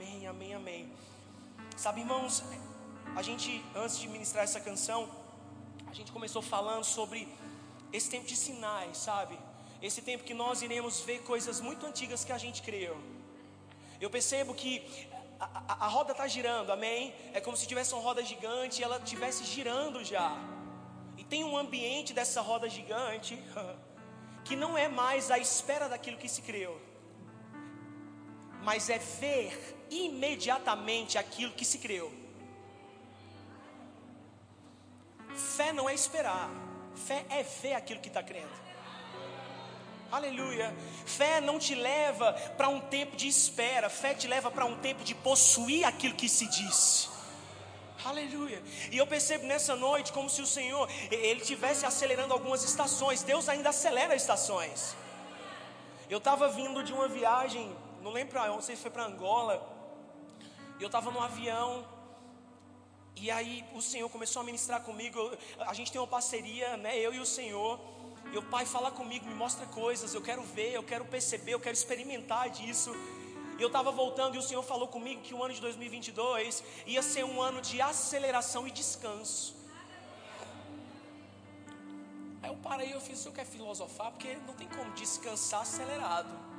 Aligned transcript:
Amém, 0.00 0.26
amém, 0.26 0.54
amém. 0.54 0.92
Sabe, 1.76 2.00
irmãos, 2.00 2.42
a 3.14 3.20
gente, 3.20 3.62
antes 3.76 3.98
de 3.98 4.08
ministrar 4.08 4.44
essa 4.44 4.58
canção, 4.58 5.06
a 5.86 5.92
gente 5.92 6.10
começou 6.10 6.40
falando 6.40 6.84
sobre 6.84 7.28
esse 7.92 8.08
tempo 8.08 8.26
de 8.26 8.34
sinais, 8.34 8.96
sabe? 8.96 9.38
Esse 9.82 10.00
tempo 10.00 10.24
que 10.24 10.32
nós 10.32 10.62
iremos 10.62 11.00
ver 11.00 11.18
coisas 11.24 11.60
muito 11.60 11.84
antigas 11.84 12.24
que 12.24 12.32
a 12.32 12.38
gente 12.38 12.62
criou. 12.62 12.96
Eu 14.00 14.08
percebo 14.08 14.54
que 14.54 14.82
a, 15.38 15.44
a, 15.68 15.84
a 15.84 15.88
roda 15.88 16.12
está 16.12 16.26
girando, 16.26 16.70
amém? 16.72 17.14
É 17.34 17.40
como 17.42 17.54
se 17.54 17.66
tivesse 17.66 17.92
uma 17.92 18.02
roda 18.02 18.24
gigante 18.24 18.80
e 18.80 18.84
ela 18.84 18.96
estivesse 18.96 19.44
girando 19.44 20.02
já. 20.02 20.34
E 21.18 21.24
tem 21.24 21.44
um 21.44 21.58
ambiente 21.58 22.14
dessa 22.14 22.40
roda 22.40 22.70
gigante 22.70 23.38
que 24.46 24.56
não 24.56 24.78
é 24.78 24.88
mais 24.88 25.30
a 25.30 25.38
espera 25.38 25.90
daquilo 25.90 26.16
que 26.16 26.26
se 26.26 26.40
criou, 26.40 26.80
mas 28.70 28.88
é 28.88 28.98
ver 28.98 29.76
imediatamente 29.90 31.18
aquilo 31.18 31.52
que 31.54 31.64
se 31.64 31.78
criou. 31.78 32.12
Fé 35.56 35.72
não 35.72 35.90
é 35.90 35.94
esperar, 36.00 36.48
fé 36.94 37.26
é 37.30 37.42
ver 37.42 37.74
aquilo 37.74 37.98
que 37.98 38.06
está 38.06 38.22
crendo. 38.22 38.56
Aleluia. 40.12 40.72
Fé 41.04 41.40
não 41.40 41.58
te 41.58 41.74
leva 41.74 42.32
para 42.56 42.68
um 42.68 42.78
tempo 42.78 43.16
de 43.16 43.26
espera, 43.26 43.90
fé 43.90 44.14
te 44.14 44.28
leva 44.28 44.52
para 44.52 44.64
um 44.64 44.76
tempo 44.76 45.02
de 45.02 45.16
possuir 45.16 45.84
aquilo 45.84 46.14
que 46.14 46.28
se 46.28 46.46
disse. 46.46 47.08
Aleluia. 48.04 48.62
E 48.92 48.96
eu 48.96 49.06
percebo 49.14 49.46
nessa 49.48 49.74
noite 49.74 50.12
como 50.12 50.30
se 50.30 50.42
o 50.42 50.46
Senhor 50.46 50.88
ele 51.10 51.40
tivesse 51.40 51.84
acelerando 51.84 52.32
algumas 52.32 52.62
estações. 52.62 53.24
Deus 53.24 53.48
ainda 53.48 53.70
acelera 53.70 54.14
estações. 54.14 54.94
Eu 56.08 56.18
estava 56.18 56.48
vindo 56.48 56.84
de 56.84 56.92
uma 56.92 57.08
viagem, 57.08 57.76
não 58.02 58.10
lembro 58.10 58.32
para 58.32 58.44
onde, 58.44 58.54
não 58.54 58.62
sei 58.62 58.76
se 58.76 58.82
foi 58.82 58.90
para 58.90 59.06
Angola. 59.06 59.56
E 60.78 60.82
eu 60.82 60.86
estava 60.86 61.10
no 61.10 61.20
avião. 61.20 61.86
E 63.16 63.30
aí 63.30 63.64
o 63.74 63.82
Senhor 63.82 64.08
começou 64.08 64.40
a 64.40 64.44
ministrar 64.44 64.82
comigo. 64.82 65.18
A 65.60 65.74
gente 65.74 65.92
tem 65.92 66.00
uma 66.00 66.06
parceria, 66.06 66.76
né? 66.76 66.98
Eu 66.98 67.12
e 67.12 67.20
o 67.20 67.26
Senhor. 67.26 67.78
E 68.32 68.38
o 68.38 68.42
Pai 68.42 68.64
fala 68.64 68.90
comigo, 68.90 69.26
me 69.26 69.34
mostra 69.34 69.66
coisas. 69.66 70.14
Eu 70.14 70.22
quero 70.22 70.42
ver, 70.42 70.72
eu 70.72 70.82
quero 70.82 71.04
perceber, 71.04 71.52
eu 71.52 71.60
quero 71.60 71.74
experimentar 71.74 72.48
disso. 72.48 72.92
E 73.58 73.62
eu 73.62 73.66
estava 73.66 73.90
voltando 73.90 74.36
e 74.36 74.38
o 74.38 74.42
Senhor 74.42 74.62
falou 74.62 74.88
comigo 74.88 75.20
que 75.20 75.34
o 75.34 75.44
ano 75.44 75.52
de 75.52 75.60
2022 75.60 76.64
ia 76.86 77.02
ser 77.02 77.24
um 77.24 77.42
ano 77.42 77.60
de 77.60 77.82
aceleração 77.82 78.66
e 78.66 78.70
descanso. 78.70 79.54
Aí 82.42 82.50
eu 82.50 82.56
parei 82.56 82.88
e 82.88 82.92
eu 82.92 83.00
fiz, 83.00 83.18
o 83.18 83.22
senhor 83.22 83.34
quer 83.34 83.44
filosofar? 83.44 84.12
Porque 84.12 84.34
não 84.46 84.54
tem 84.54 84.66
como 84.68 84.90
descansar 84.92 85.60
acelerado. 85.60 86.49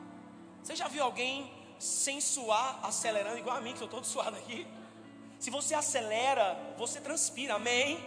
Você 0.64 0.76
já 0.76 0.88
viu 0.88 1.04
alguém 1.04 1.52
sem 1.80 2.22
suar 2.22 2.80
acelerando, 2.84 3.38
igual 3.38 3.58
a 3.58 3.62
mim, 3.62 3.74
que 3.74 3.82
eu 3.82 3.86
estou 3.86 4.00
todo 4.02 4.06
suado 4.06 4.38
aqui? 4.38 4.68
Se 5.40 5.50
você 5.50 5.74
acelera, 5.74 6.58
você 6.78 7.02
transpira, 7.02 7.56
amém? 7.56 8.00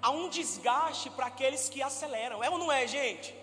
Há 0.00 0.10
um 0.10 0.28
desgaste 0.28 1.10
para 1.10 1.26
aqueles 1.26 1.68
que 1.68 1.82
aceleram, 1.82 2.42
é 2.42 2.48
ou 2.48 2.58
não 2.58 2.72
é, 2.72 2.86
gente? 2.86 3.34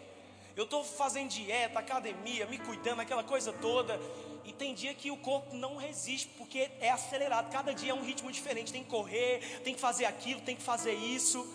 Eu 0.56 0.66
estou 0.66 0.84
fazendo 0.84 1.30
dieta, 1.30 1.80
academia, 1.80 2.46
me 2.48 2.58
cuidando, 2.58 3.02
aquela 3.02 3.24
coisa 3.24 3.52
toda. 3.54 4.00
E 4.46 4.52
tem 4.52 4.74
dia 4.74 4.94
que 4.94 5.10
o 5.10 5.18
corpo 5.18 5.56
não 5.56 5.78
resiste, 5.78 6.30
porque 6.38 6.70
é 6.80 6.92
acelerado. 6.92 7.52
Cada 7.52 7.74
dia 7.74 7.92
é 7.92 7.96
um 7.96 8.04
ritmo 8.04 8.32
diferente. 8.32 8.72
Tem 8.72 8.84
que 8.84 8.90
correr, 8.90 9.62
tem 9.64 9.74
que 9.74 9.82
fazer 9.82 10.06
aquilo, 10.06 10.42
tem 10.42 10.56
que 10.56 10.62
fazer 10.62 10.94
isso. 10.94 11.48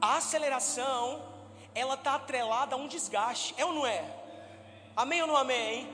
A 0.00 0.16
aceleração, 0.16 1.22
ela 1.74 1.94
está 1.94 2.14
atrelada 2.14 2.74
a 2.74 2.78
um 2.78 2.88
desgaste. 2.88 3.54
É 3.58 3.66
ou 3.66 3.74
não 3.74 3.86
é? 3.86 4.23
Amém 4.96 5.20
ou 5.22 5.28
não 5.28 5.36
amém? 5.36 5.88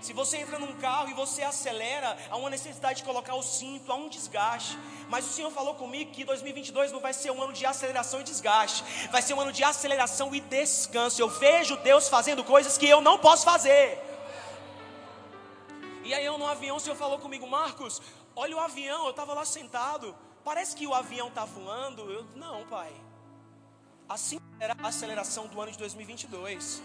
Se 0.00 0.12
você 0.12 0.38
entra 0.38 0.58
num 0.58 0.74
carro 0.74 1.08
e 1.08 1.14
você 1.14 1.42
acelera, 1.42 2.16
há 2.30 2.36
uma 2.36 2.50
necessidade 2.50 2.98
de 2.98 3.04
colocar 3.04 3.34
o 3.34 3.42
cinto, 3.42 3.90
há 3.90 3.94
um 3.94 4.08
desgaste. 4.08 4.78
Mas 5.08 5.24
o 5.24 5.32
Senhor 5.32 5.50
falou 5.50 5.74
comigo 5.74 6.10
que 6.10 6.24
2022 6.24 6.92
não 6.92 7.00
vai 7.00 7.14
ser 7.14 7.30
um 7.30 7.42
ano 7.42 7.52
de 7.52 7.64
aceleração 7.64 8.20
e 8.20 8.24
desgaste, 8.24 8.84
vai 9.10 9.22
ser 9.22 9.34
um 9.34 9.40
ano 9.40 9.52
de 9.52 9.64
aceleração 9.64 10.34
e 10.34 10.40
descanso. 10.40 11.20
Eu 11.20 11.28
vejo 11.28 11.76
Deus 11.78 12.08
fazendo 12.08 12.44
coisas 12.44 12.76
que 12.76 12.88
eu 12.88 13.00
não 13.00 13.18
posso 13.18 13.44
fazer. 13.44 13.98
E 16.04 16.12
aí 16.14 16.24
eu 16.24 16.38
no 16.38 16.46
avião, 16.46 16.76
o 16.76 16.80
senhor 16.80 16.96
falou 16.96 17.18
comigo, 17.18 17.46
Marcos, 17.48 18.00
olha 18.34 18.56
o 18.56 18.60
avião, 18.60 19.04
eu 19.04 19.10
estava 19.10 19.34
lá 19.34 19.44
sentado, 19.44 20.14
parece 20.44 20.76
que 20.76 20.86
o 20.86 20.94
avião 20.94 21.28
está 21.28 21.44
voando. 21.44 22.10
Eu, 22.10 22.24
não, 22.36 22.64
pai. 22.66 22.92
Assim 24.08 24.38
era 24.60 24.76
a 24.80 24.88
aceleração 24.88 25.48
do 25.48 25.60
ano 25.60 25.72
de 25.72 25.78
2022. 25.78 26.82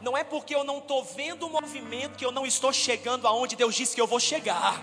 Não 0.00 0.16
é 0.16 0.24
porque 0.24 0.54
eu 0.54 0.64
não 0.64 0.78
estou 0.78 1.04
vendo 1.04 1.46
o 1.46 1.50
movimento 1.50 2.16
que 2.16 2.24
eu 2.24 2.32
não 2.32 2.46
estou 2.46 2.72
chegando 2.72 3.26
aonde 3.26 3.56
Deus 3.56 3.74
disse 3.74 3.94
que 3.94 4.00
eu 4.00 4.06
vou 4.06 4.20
chegar. 4.20 4.82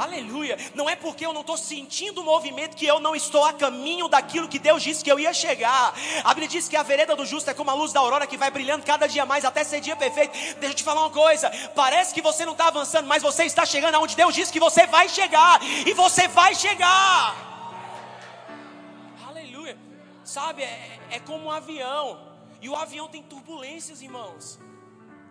Aleluia. 0.00 0.56
Não 0.74 0.88
é 0.88 0.96
porque 0.96 1.26
eu 1.26 1.32
não 1.32 1.42
estou 1.42 1.58
sentindo 1.58 2.22
o 2.22 2.24
movimento 2.24 2.74
que 2.74 2.86
eu 2.86 2.98
não 3.00 3.14
estou 3.14 3.44
a 3.44 3.52
caminho 3.52 4.08
daquilo 4.08 4.48
que 4.48 4.58
Deus 4.58 4.82
disse 4.82 5.04
que 5.04 5.12
eu 5.12 5.20
ia 5.20 5.34
chegar. 5.34 5.92
A 6.24 6.28
Bíblia 6.30 6.48
diz 6.48 6.68
que 6.68 6.76
a 6.76 6.82
vereda 6.82 7.14
do 7.14 7.26
justo 7.26 7.50
é 7.50 7.54
como 7.54 7.70
a 7.70 7.74
luz 7.74 7.92
da 7.92 8.00
aurora 8.00 8.26
que 8.26 8.38
vai 8.38 8.50
brilhando 8.50 8.82
cada 8.82 9.06
dia 9.06 9.26
mais 9.26 9.44
até 9.44 9.62
ser 9.62 9.80
dia 9.80 9.94
perfeito. 9.94 10.32
Deixa 10.32 10.72
eu 10.72 10.74
te 10.74 10.82
falar 10.82 11.02
uma 11.02 11.10
coisa. 11.10 11.50
Parece 11.74 12.14
que 12.14 12.22
você 12.22 12.46
não 12.46 12.52
está 12.52 12.68
avançando, 12.68 13.06
mas 13.06 13.22
você 13.22 13.44
está 13.44 13.66
chegando 13.66 13.96
aonde 13.96 14.16
Deus 14.16 14.34
disse 14.34 14.50
que 14.50 14.58
você 14.58 14.86
vai 14.86 15.06
chegar. 15.06 15.60
E 15.86 15.92
você 15.92 16.26
vai 16.28 16.54
chegar. 16.54 17.36
Aleluia. 19.28 19.76
Sabe, 20.24 20.62
é, 20.62 20.98
é 21.10 21.18
como 21.18 21.48
um 21.48 21.50
avião. 21.50 22.29
E 22.60 22.68
o 22.68 22.76
avião 22.76 23.08
tem 23.08 23.22
turbulências, 23.22 24.02
irmãos. 24.02 24.58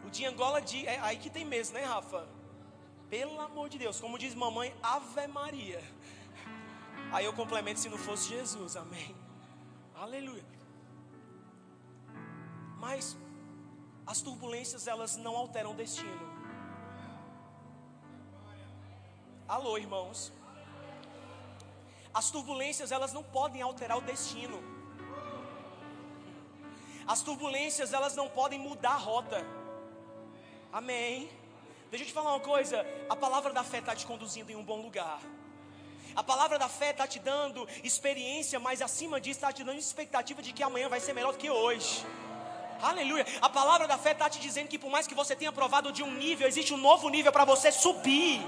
O 0.06 0.10
de 0.10 0.26
Angola, 0.26 0.62
de, 0.62 0.88
é 0.88 1.00
aí 1.00 1.18
que 1.18 1.30
tem 1.30 1.46
mesmo, 1.46 1.76
né, 1.76 1.84
Rafa? 1.84 2.28
Pelo 3.10 3.40
amor 3.40 3.70
de 3.70 3.78
Deus, 3.78 4.00
como 4.00 4.18
diz 4.18 4.34
mamãe, 4.34 4.76
Ave 4.82 5.28
Maria. 5.28 5.82
Aí 7.12 7.26
eu 7.26 7.34
complemento 7.34 7.80
se 7.80 7.90
não 7.90 7.98
fosse 7.98 8.30
Jesus, 8.30 8.76
amém. 8.76 9.16
Aleluia. 9.96 10.46
Mas 12.78 13.18
as 14.06 14.22
turbulências 14.22 14.88
elas 14.88 15.16
não 15.18 15.36
alteram 15.36 15.72
o 15.72 15.76
destino. 15.76 16.40
Alô, 19.48 19.78
irmãos. 19.78 20.32
As 22.14 22.32
turbulências 22.32 22.92
elas 22.92 23.12
não 23.12 23.24
podem 23.24 23.62
alterar 23.62 23.98
o 23.98 24.02
destino. 24.02 24.79
As 27.14 27.22
turbulências 27.22 27.92
elas 27.92 28.16
não 28.16 28.30
podem 28.30 28.59
mudar 28.59 28.92
a 28.92 29.03
rota. 29.09 29.44
Amém. 30.72 31.28
Deixa 31.90 32.03
eu 32.03 32.08
te 32.08 32.14
falar 32.14 32.34
uma 32.36 32.40
coisa: 32.40 32.86
a 33.09 33.16
palavra 33.16 33.52
da 33.52 33.64
fé 33.64 33.80
está 33.80 33.96
te 33.96 34.06
conduzindo 34.06 34.52
em 34.52 34.56
um 34.56 34.64
bom 34.64 34.80
lugar. 34.80 35.19
A 36.16 36.24
palavra 36.24 36.59
da 36.59 36.69
fé 36.69 36.92
está 36.92 37.08
te 37.08 37.18
dando 37.18 37.68
experiência, 37.84 38.59
mas 38.59 38.80
acima 38.80 39.19
disso 39.19 39.40
está 39.40 39.52
te 39.52 39.64
dando 39.64 39.80
expectativa 39.80 40.40
de 40.44 40.53
que 40.53 40.62
amanhã 40.62 40.88
vai 40.88 41.00
ser 41.00 41.14
melhor 41.14 41.31
do 41.31 41.40
que 41.40 41.50
hoje. 41.50 42.06
Aleluia. 42.80 43.25
A 43.42 43.50
palavra 43.50 43.88
da 43.88 43.98
fé 43.98 44.12
está 44.12 44.30
te 44.30 44.40
dizendo 44.40 44.68
que 44.68 44.78
por 44.78 44.92
mais 44.92 45.08
que 45.08 45.16
você 45.16 45.36
tenha 45.36 45.52
provado 45.52 45.92
de 45.92 46.03
um 46.03 46.12
nível, 46.12 46.48
existe 46.48 46.75
um 46.75 46.78
novo 46.78 47.09
nível 47.09 47.31
para 47.31 47.44
você 47.44 47.72
subir. 47.72 48.40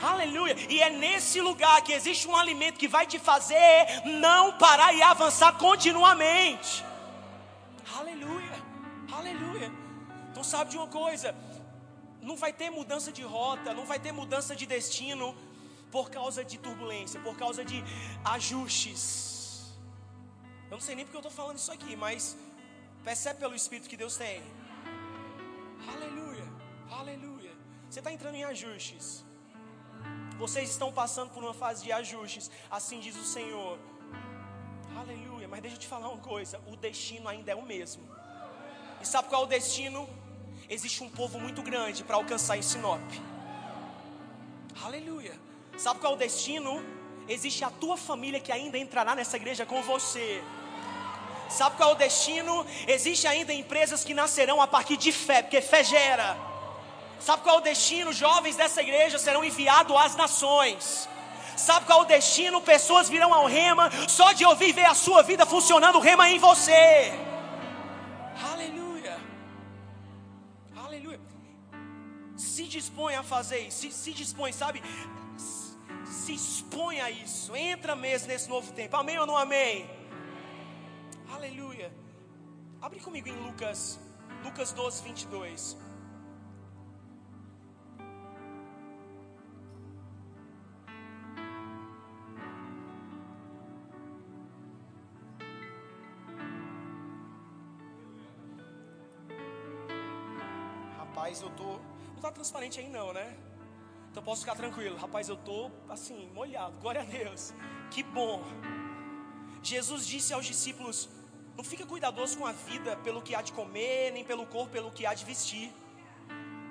Aleluia. 0.00 0.54
E 0.68 0.80
é 0.80 0.90
nesse 0.90 1.40
lugar 1.40 1.82
que 1.82 1.92
existe 1.92 2.28
um 2.28 2.36
alimento 2.36 2.78
que 2.78 2.86
vai 2.86 3.04
te 3.04 3.18
fazer 3.18 4.02
não 4.04 4.56
parar 4.58 4.94
e 4.94 5.02
avançar 5.02 5.58
continuamente. 5.58 6.88
Aleluia. 7.98 8.62
Aleluia. 9.12 9.72
Então 10.30 10.44
sabe 10.44 10.70
de 10.70 10.76
uma 10.76 10.86
coisa? 10.86 11.34
não 12.22 12.36
vai 12.36 12.52
ter 12.52 12.70
mudança 12.70 13.10
de 13.12 13.22
rota, 13.22 13.72
não 13.74 13.86
vai 13.86 13.98
ter 13.98 14.12
mudança 14.12 14.54
de 14.54 14.66
destino 14.66 15.34
por 15.90 16.10
causa 16.10 16.44
de 16.44 16.58
turbulência, 16.58 17.18
por 17.20 17.36
causa 17.36 17.64
de 17.64 17.82
ajustes. 18.24 19.78
Eu 20.70 20.72
não 20.72 20.80
sei 20.80 20.94
nem 20.94 21.04
porque 21.04 21.16
eu 21.16 21.20
estou 21.20 21.32
falando 21.32 21.58
isso 21.58 21.72
aqui, 21.72 21.96
mas 21.96 22.36
percebe 23.02 23.40
pelo 23.40 23.54
Espírito 23.54 23.88
que 23.88 23.96
Deus 23.96 24.16
tem. 24.16 24.42
Aleluia, 25.92 26.46
aleluia. 26.90 27.52
Você 27.88 27.98
está 28.00 28.12
entrando 28.12 28.36
em 28.36 28.44
ajustes. 28.44 29.24
Vocês 30.38 30.70
estão 30.70 30.92
passando 30.92 31.30
por 31.30 31.42
uma 31.42 31.52
fase 31.52 31.82
de 31.82 31.92
ajustes, 31.92 32.50
assim 32.70 33.00
diz 33.00 33.16
o 33.16 33.24
Senhor. 33.24 33.78
Aleluia, 34.96 35.29
mas 35.50 35.60
deixa 35.60 35.76
eu 35.76 35.80
te 35.80 35.86
falar 35.86 36.08
uma 36.08 36.22
coisa: 36.22 36.60
o 36.66 36.76
destino 36.76 37.28
ainda 37.28 37.52
é 37.52 37.54
o 37.54 37.62
mesmo. 37.62 38.02
E 39.00 39.06
sabe 39.06 39.28
qual 39.28 39.42
é 39.42 39.44
o 39.46 39.48
destino? 39.48 40.08
existe 40.70 41.02
um 41.02 41.10
povo 41.10 41.38
muito 41.40 41.62
grande 41.62 42.04
para 42.04 42.14
alcançar 42.14 42.56
em 42.56 42.62
Sinop. 42.62 43.02
Aleluia. 44.84 45.34
Sabe 45.76 45.98
qual 45.98 46.12
é 46.12 46.16
o 46.16 46.18
destino? 46.18 46.82
Existe 47.28 47.64
a 47.64 47.70
tua 47.70 47.96
família 47.96 48.38
que 48.38 48.52
ainda 48.52 48.78
entrará 48.78 49.16
nessa 49.16 49.36
igreja 49.36 49.66
com 49.66 49.82
você. 49.82 50.42
Sabe 51.48 51.76
qual 51.76 51.90
é 51.90 51.92
o 51.94 51.96
destino? 51.96 52.64
Existe 52.86 53.26
ainda 53.26 53.52
empresas 53.52 54.04
que 54.04 54.14
nascerão 54.14 54.60
a 54.62 54.68
partir 54.68 54.96
de 54.96 55.10
fé, 55.10 55.42
porque 55.42 55.60
fé 55.60 55.82
gera. 55.82 56.36
Sabe 57.18 57.42
qual 57.42 57.56
é 57.56 57.58
o 57.58 57.62
destino? 57.62 58.12
Jovens 58.12 58.54
dessa 58.54 58.80
igreja 58.80 59.18
serão 59.18 59.44
enviados 59.44 59.96
às 59.96 60.14
nações. 60.14 61.08
Sabe 61.56 61.86
qual 61.86 62.00
é 62.00 62.02
o 62.02 62.06
destino? 62.06 62.60
Pessoas 62.60 63.08
virão 63.08 63.32
ao 63.32 63.46
rema 63.46 63.90
só 64.08 64.32
de 64.32 64.44
ouvir 64.44 64.72
ver 64.72 64.86
a 64.86 64.94
sua 64.94 65.22
vida 65.22 65.44
funcionando 65.46 65.96
o 65.96 66.00
rema 66.00 66.28
em 66.28 66.38
você. 66.38 67.12
se 72.60 72.66
dispõe 72.66 73.14
a 73.14 73.22
fazer 73.22 73.60
isso, 73.60 73.78
se, 73.78 73.92
se 73.92 74.12
dispõe, 74.12 74.52
sabe? 74.52 74.82
Se 76.04 76.34
expõe 76.34 77.00
a 77.00 77.10
isso, 77.10 77.54
entra 77.54 77.94
mesmo 77.94 78.28
nesse 78.28 78.48
novo 78.48 78.72
tempo, 78.72 78.96
amém 78.96 79.18
ou 79.18 79.26
não 79.26 79.36
amém? 79.36 79.88
Aleluia. 81.32 81.92
Abre 82.82 83.00
comigo 83.00 83.28
em 83.28 83.36
Lucas, 83.46 83.98
Lucas 84.44 84.72
12, 84.72 85.02
22. 85.04 85.76
Transparente 102.40 102.80
aí 102.80 102.88
não, 102.88 103.12
né? 103.12 103.36
Então 104.10 104.22
posso 104.22 104.40
ficar 104.40 104.56
tranquilo. 104.56 104.96
Rapaz, 104.96 105.28
eu 105.28 105.36
tô 105.36 105.70
assim, 105.88 106.28
molhado. 106.34 106.74
Glória 106.80 107.02
a 107.02 107.04
Deus. 107.04 107.52
Que 107.90 108.02
bom. 108.02 108.42
Jesus 109.62 110.06
disse 110.06 110.32
aos 110.32 110.46
discípulos: 110.46 111.08
Não 111.56 111.62
fica 111.62 111.84
cuidadoso 111.84 112.38
com 112.38 112.46
a 112.46 112.52
vida 112.52 112.96
pelo 113.04 113.20
que 113.20 113.34
há 113.34 113.42
de 113.42 113.52
comer, 113.52 114.12
nem 114.12 114.24
pelo 114.24 114.46
corpo 114.46 114.72
pelo 114.72 114.90
que 114.90 115.04
há 115.04 115.12
de 115.12 115.24
vestir. 115.24 115.70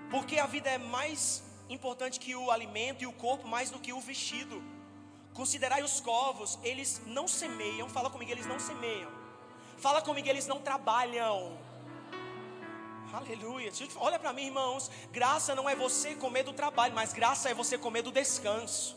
Porque 0.09 0.39
a 0.39 0.47
vida 0.47 0.69
é 0.69 0.79
mais 0.79 1.43
importante 1.69 2.19
que 2.19 2.35
o 2.35 2.49
alimento 2.49 3.03
e 3.03 3.07
o 3.07 3.13
corpo 3.13 3.47
mais 3.47 3.69
do 3.69 3.79
que 3.79 3.93
o 3.93 4.01
vestido. 4.01 4.61
Considerai 5.35 5.83
os 5.83 6.01
covos, 6.01 6.57
eles 6.63 6.99
não 7.05 7.27
semeiam. 7.27 7.87
Fala 7.87 8.09
comigo, 8.09 8.31
eles 8.31 8.47
não 8.47 8.59
semeiam. 8.59 9.11
Fala 9.77 10.01
comigo, 10.01 10.27
eles 10.27 10.47
não 10.47 10.59
trabalham. 10.59 11.55
Aleluia. 13.11 13.71
Olha 13.97 14.19
para 14.19 14.31
mim, 14.31 14.45
irmãos. 14.45 14.89
Graça 15.11 15.55
não 15.55 15.67
é 15.67 15.75
você 15.75 16.13
comer 16.15 16.43
do 16.43 16.53
trabalho, 16.53 16.93
mas 16.93 17.11
graça 17.11 17.49
é 17.49 17.53
você 17.53 17.77
comer 17.77 18.03
do 18.03 18.11
descanso. 18.11 18.95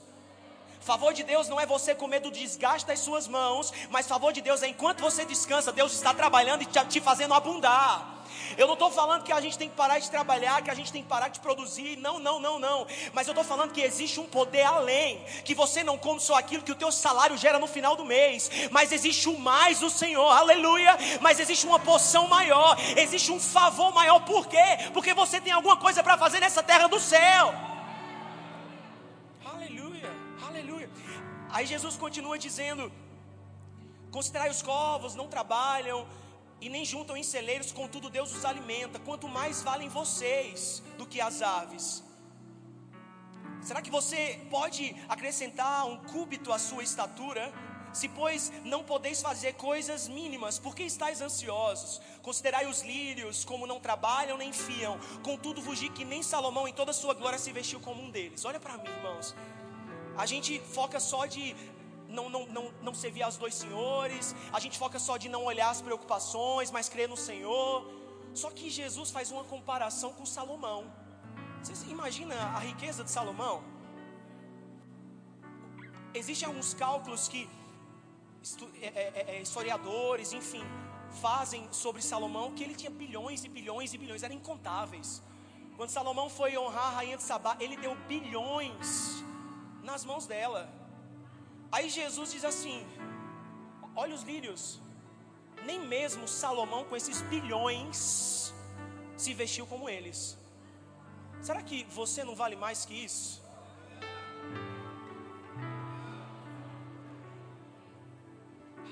Favor 0.81 1.14
de 1.14 1.23
Deus 1.23 1.49
não 1.49 1.59
é 1.61 1.64
você 1.64 1.94
comer 1.94 2.20
do 2.20 2.31
desgaste 2.31 2.87
das 2.87 2.99
suas 2.99 3.29
mãos, 3.29 3.73
mas 3.88 4.06
favor 4.06 4.32
de 4.32 4.41
Deus 4.41 4.62
é 4.62 4.69
enquanto 4.69 5.00
você 5.00 5.25
descansa, 5.25 5.73
Deus 5.73 5.93
está 5.93 6.12
trabalhando 6.12 6.62
e 6.62 6.67
te 6.67 7.00
fazendo 7.00 7.35
abundar. 7.35 8.22
Eu 8.57 8.67
não 8.67 8.75
estou 8.75 8.91
falando 8.91 9.23
que 9.23 9.33
a 9.33 9.41
gente 9.41 9.57
tem 9.57 9.69
que 9.69 9.77
parar 9.77 9.99
de 9.99 10.11
trabalhar, 10.11 10.63
que 10.63 10.71
a 10.71 10.75
gente 10.75 10.93
tem 10.93 11.03
que 11.03 11.09
parar 11.09 11.29
de 11.29 11.41
produzir. 11.41 11.97
Não, 11.97 12.19
não, 12.19 12.41
não, 12.41 12.59
não. 12.59 12.87
Mas 13.13 13.27
eu 13.27 13.33
estou 13.33 13.45
falando 13.45 13.73
que 13.73 13.81
existe 13.81 14.21
um 14.21 14.27
poder 14.27 14.63
além. 14.63 15.25
Que 15.45 15.55
você 15.55 15.83
não 15.83 15.97
come 15.97 16.21
só 16.21 16.35
aquilo 16.37 16.63
que 16.63 16.73
o 16.73 16.75
teu 16.77 16.93
salário 16.93 17.37
gera 17.37 17.59
no 17.59 17.67
final 17.67 17.97
do 17.97 18.05
mês. 18.05 18.51
Mas 18.71 18.93
existe 18.93 19.29
o 19.29 19.39
mais 19.39 19.81
do 19.81 19.91
Senhor. 19.91 20.31
Aleluia. 20.31 20.97
Mas 21.21 21.41
existe 21.41 21.67
uma 21.67 21.79
porção 21.79 22.29
maior. 22.29 22.77
Existe 22.97 23.33
um 23.33 23.41
favor 23.41 23.93
maior. 23.93 24.21
Por 24.21 24.47
quê? 24.47 24.91
Porque 24.93 25.15
você 25.15 25.41
tem 25.41 25.53
alguma 25.53 25.77
coisa 25.77 26.03
para 26.03 26.19
fazer 26.19 26.41
nessa 26.41 26.63
terra 26.63 26.87
do 26.87 27.01
céu. 27.01 27.55
Aleluia. 29.45 30.11
Aleluia. 30.47 30.91
Aí 31.51 31.67
Jesus 31.67 31.97
continua 31.97 32.39
dizendo: 32.39 32.93
Considerai 34.11 34.51
os 34.51 34.61
covos, 34.61 35.15
não 35.15 35.27
trabalham 35.27 36.07
e 36.62 36.69
nem 36.69 36.85
juntam 36.85 37.17
em 37.17 37.25
celeiros, 37.25 37.73
contudo 37.73 38.09
Deus 38.09 38.32
os 38.37 38.44
alimenta. 38.44 39.00
Quanto 39.00 39.29
mais 39.29 39.62
valem 39.69 39.88
vocês 39.88 40.81
do 40.97 41.05
que 41.05 41.20
as 41.20 41.43
aves. 41.43 42.05
Será 43.61 43.82
que 43.82 43.91
você 43.91 44.41
pode 44.49 44.94
acrescentar 45.09 45.85
um 45.87 45.97
cúbito 46.12 46.53
à 46.53 46.59
sua 46.61 46.85
estatura? 46.85 47.53
Se, 47.93 48.09
pois, 48.09 48.53
não 48.64 48.82
podeis 48.85 49.20
fazer 49.20 49.53
coisas 49.55 50.06
mínimas, 50.09 50.59
por 50.59 50.75
que 50.75 50.85
estáis 50.85 51.20
ansiosos? 51.20 52.00
Considerai 52.23 52.67
os 52.67 52.81
lírios, 52.82 53.44
como 53.44 53.67
não 53.67 53.81
trabalham 53.81 54.38
nem 54.38 54.53
fiam. 54.53 54.99
Contudo, 55.23 55.61
digo 55.75 55.94
que 55.94 56.05
nem 56.05 56.23
Salomão, 56.23 56.67
em 56.67 56.73
toda 56.73 56.93
a 56.93 56.94
sua 56.94 57.12
glória, 57.12 57.38
se 57.38 57.53
vestiu 57.53 57.81
como 57.81 58.00
um 58.03 58.11
deles. 58.11 58.44
Olha 58.44 58.61
para 58.61 58.79
mim, 58.79 58.88
irmãos. 58.88 59.35
A 60.17 60.26
gente 60.26 60.61
foca 60.61 61.00
só 61.00 61.25
de 61.26 61.56
não, 62.12 62.29
não, 62.29 62.47
não, 62.47 62.75
não 62.82 62.94
servir 62.94 63.23
aos 63.23 63.37
dois 63.37 63.55
senhores, 63.55 64.35
a 64.53 64.61
gente 64.61 64.79
foca 64.79 64.99
só 64.99 65.17
de 65.17 65.29
não 65.29 65.44
olhar 65.44 65.70
as 65.70 65.81
preocupações, 65.81 66.70
mas 66.70 66.88
crer 66.88 67.09
no 67.09 67.17
Senhor. 67.17 67.87
Só 68.35 68.50
que 68.50 68.70
Jesus 68.70 69.11
faz 69.11 69.31
uma 69.31 69.44
comparação 69.44 70.12
com 70.12 70.25
Salomão. 70.25 70.91
Vocês 71.62 71.82
imaginam 71.85 72.37
a 72.37 72.59
riqueza 72.59 73.05
de 73.05 73.11
Salomão? 73.11 73.62
Existem 76.14 76.47
alguns 76.47 76.75
cálculos 76.75 77.29
que 77.29 77.49
é, 78.81 78.87
é, 78.87 79.37
é, 79.37 79.43
historiadores, 79.43 80.32
enfim, 80.32 80.62
fazem 81.20 81.67
sobre 81.70 82.03
Salomão 82.03 82.53
que 82.53 82.64
ele 82.64 82.75
tinha 82.75 82.91
bilhões 82.91 83.44
e 83.44 83.49
bilhões 83.49 83.94
e 83.94 83.99
bilhões, 83.99 84.23
eram 84.23 84.35
incontáveis. 84.35 85.23
Quando 85.76 85.91
Salomão 85.91 86.29
foi 86.29 86.59
honrar 86.59 86.88
a 86.88 86.91
rainha 86.91 87.17
de 87.17 87.23
Sabá, 87.23 87.56
ele 87.61 87.76
deu 87.76 87.94
bilhões 88.06 89.23
nas 89.82 90.05
mãos 90.05 90.26
dela. 90.26 90.81
Aí 91.73 91.89
Jesus 91.89 92.31
diz 92.33 92.45
assim: 92.45 92.87
Olha 93.97 94.15
os 94.15 94.23
lírios, 94.23 94.79
nem 95.65 95.81
mesmo 95.81 96.29
Salomão, 96.29 96.85
com 96.85 96.95
esses 96.95 97.23
bilhões, 97.23 98.53
se 99.17 99.33
vestiu 99.33 99.67
como 99.67 99.89
eles. 99.89 100.39
Será 101.41 101.63
que 101.63 101.85
você 101.85 102.23
não 102.23 102.35
vale 102.35 102.57
mais 102.57 102.85
que 102.85 102.95
isso? 103.05 103.43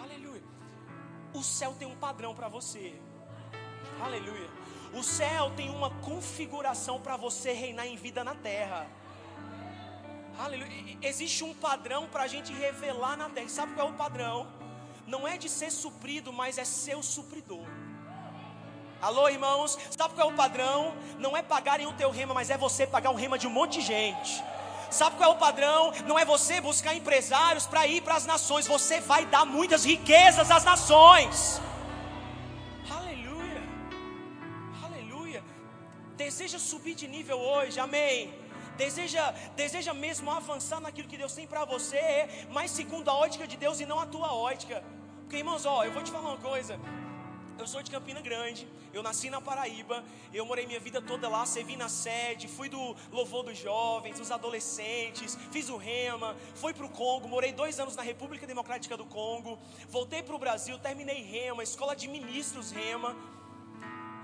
Aleluia. 0.00 0.42
O 1.34 1.42
céu 1.42 1.74
tem 1.78 1.86
um 1.86 1.96
padrão 1.96 2.34
para 2.34 2.48
você. 2.48 2.94
Aleluia. 4.02 4.48
O 4.94 5.02
céu 5.02 5.50
tem 5.54 5.68
uma 5.68 5.90
configuração 6.00 7.00
para 7.00 7.16
você 7.16 7.52
reinar 7.52 7.86
em 7.86 7.96
vida 7.96 8.24
na 8.24 8.34
terra. 8.34 8.88
Aleluia. 10.44 10.96
Existe 11.02 11.44
um 11.44 11.52
padrão 11.52 12.06
para 12.06 12.22
a 12.22 12.26
gente 12.26 12.50
revelar 12.50 13.14
na 13.14 13.28
terra. 13.28 13.48
Sabe 13.48 13.74
qual 13.74 13.88
é 13.88 13.90
o 13.90 13.94
padrão? 13.94 14.48
Não 15.06 15.28
é 15.28 15.36
de 15.36 15.50
ser 15.50 15.70
suprido, 15.70 16.32
mas 16.32 16.56
é 16.56 16.64
ser 16.64 16.96
o 16.96 17.02
supridor. 17.02 17.66
Alô, 19.02 19.28
irmãos? 19.28 19.78
Sabe 19.90 20.14
qual 20.14 20.30
é 20.30 20.32
o 20.32 20.36
padrão? 20.36 20.94
Não 21.18 21.36
é 21.36 21.42
pagarem 21.42 21.86
o 21.86 21.92
teu 21.92 22.10
rema, 22.10 22.32
mas 22.32 22.48
é 22.48 22.56
você 22.56 22.86
pagar 22.86 23.10
um 23.10 23.20
rema 23.22 23.38
de 23.38 23.46
um 23.46 23.50
monte 23.50 23.80
de 23.80 23.82
gente. 23.82 24.42
Sabe 24.90 25.16
qual 25.16 25.32
é 25.32 25.34
o 25.34 25.38
padrão? 25.38 25.92
Não 26.06 26.18
é 26.18 26.24
você 26.24 26.58
buscar 26.60 26.94
empresários 26.94 27.66
para 27.66 27.86
ir 27.86 28.00
para 28.02 28.14
as 28.14 28.24
nações. 28.24 28.66
Você 28.66 28.98
vai 28.98 29.26
dar 29.26 29.44
muitas 29.44 29.84
riquezas 29.84 30.50
às 30.50 30.64
nações. 30.64 31.60
Aleluia. 32.90 33.62
Aleluia. 34.84 35.44
Deseja 36.16 36.58
subir 36.58 36.94
de 36.94 37.06
nível 37.06 37.38
hoje. 37.38 37.78
Amém 37.78 38.49
deseja, 38.82 39.24
deseja 39.62 39.92
mesmo 39.92 40.30
avançar 40.30 40.80
naquilo 40.80 41.08
que 41.12 41.18
Deus 41.22 41.34
tem 41.38 41.46
para 41.46 41.64
você, 41.74 42.04
mas 42.56 42.70
segundo 42.70 43.10
a 43.10 43.14
ótica 43.14 43.46
de 43.46 43.56
Deus 43.64 43.78
e 43.78 43.86
não 43.90 44.00
a 44.00 44.06
tua 44.06 44.32
ótica. 44.32 44.82
Porque, 45.20 45.36
irmãos, 45.36 45.66
ó, 45.66 45.84
eu 45.84 45.92
vou 45.92 46.02
te 46.02 46.10
falar 46.10 46.30
uma 46.30 46.42
coisa. 46.50 46.80
Eu 47.58 47.66
sou 47.66 47.82
de 47.82 47.90
Campina 47.90 48.22
Grande, 48.22 48.66
eu 48.90 49.02
nasci 49.02 49.28
na 49.28 49.38
Paraíba, 49.38 50.02
eu 50.32 50.46
morei 50.46 50.66
minha 50.66 50.80
vida 50.80 50.98
toda 51.02 51.28
lá, 51.28 51.44
servi 51.44 51.76
na 51.76 51.90
sede, 51.90 52.48
fui 52.48 52.70
do 52.70 52.96
louvor 53.12 53.42
dos 53.48 53.58
jovens, 53.58 54.18
dos 54.18 54.30
adolescentes, 54.30 55.36
fiz 55.52 55.68
o 55.68 55.76
rema, 55.76 56.34
fui 56.54 56.72
para 56.72 56.86
o 56.86 56.88
Congo, 56.88 57.28
morei 57.28 57.52
dois 57.52 57.78
anos 57.78 57.94
na 57.94 58.02
República 58.02 58.46
Democrática 58.46 58.96
do 58.96 59.04
Congo, 59.04 59.58
voltei 59.90 60.22
para 60.22 60.34
o 60.34 60.38
Brasil, 60.38 60.78
terminei 60.78 61.20
rema, 61.22 61.62
escola 61.62 61.94
de 61.94 62.08
ministros 62.08 62.70
rema, 62.70 63.14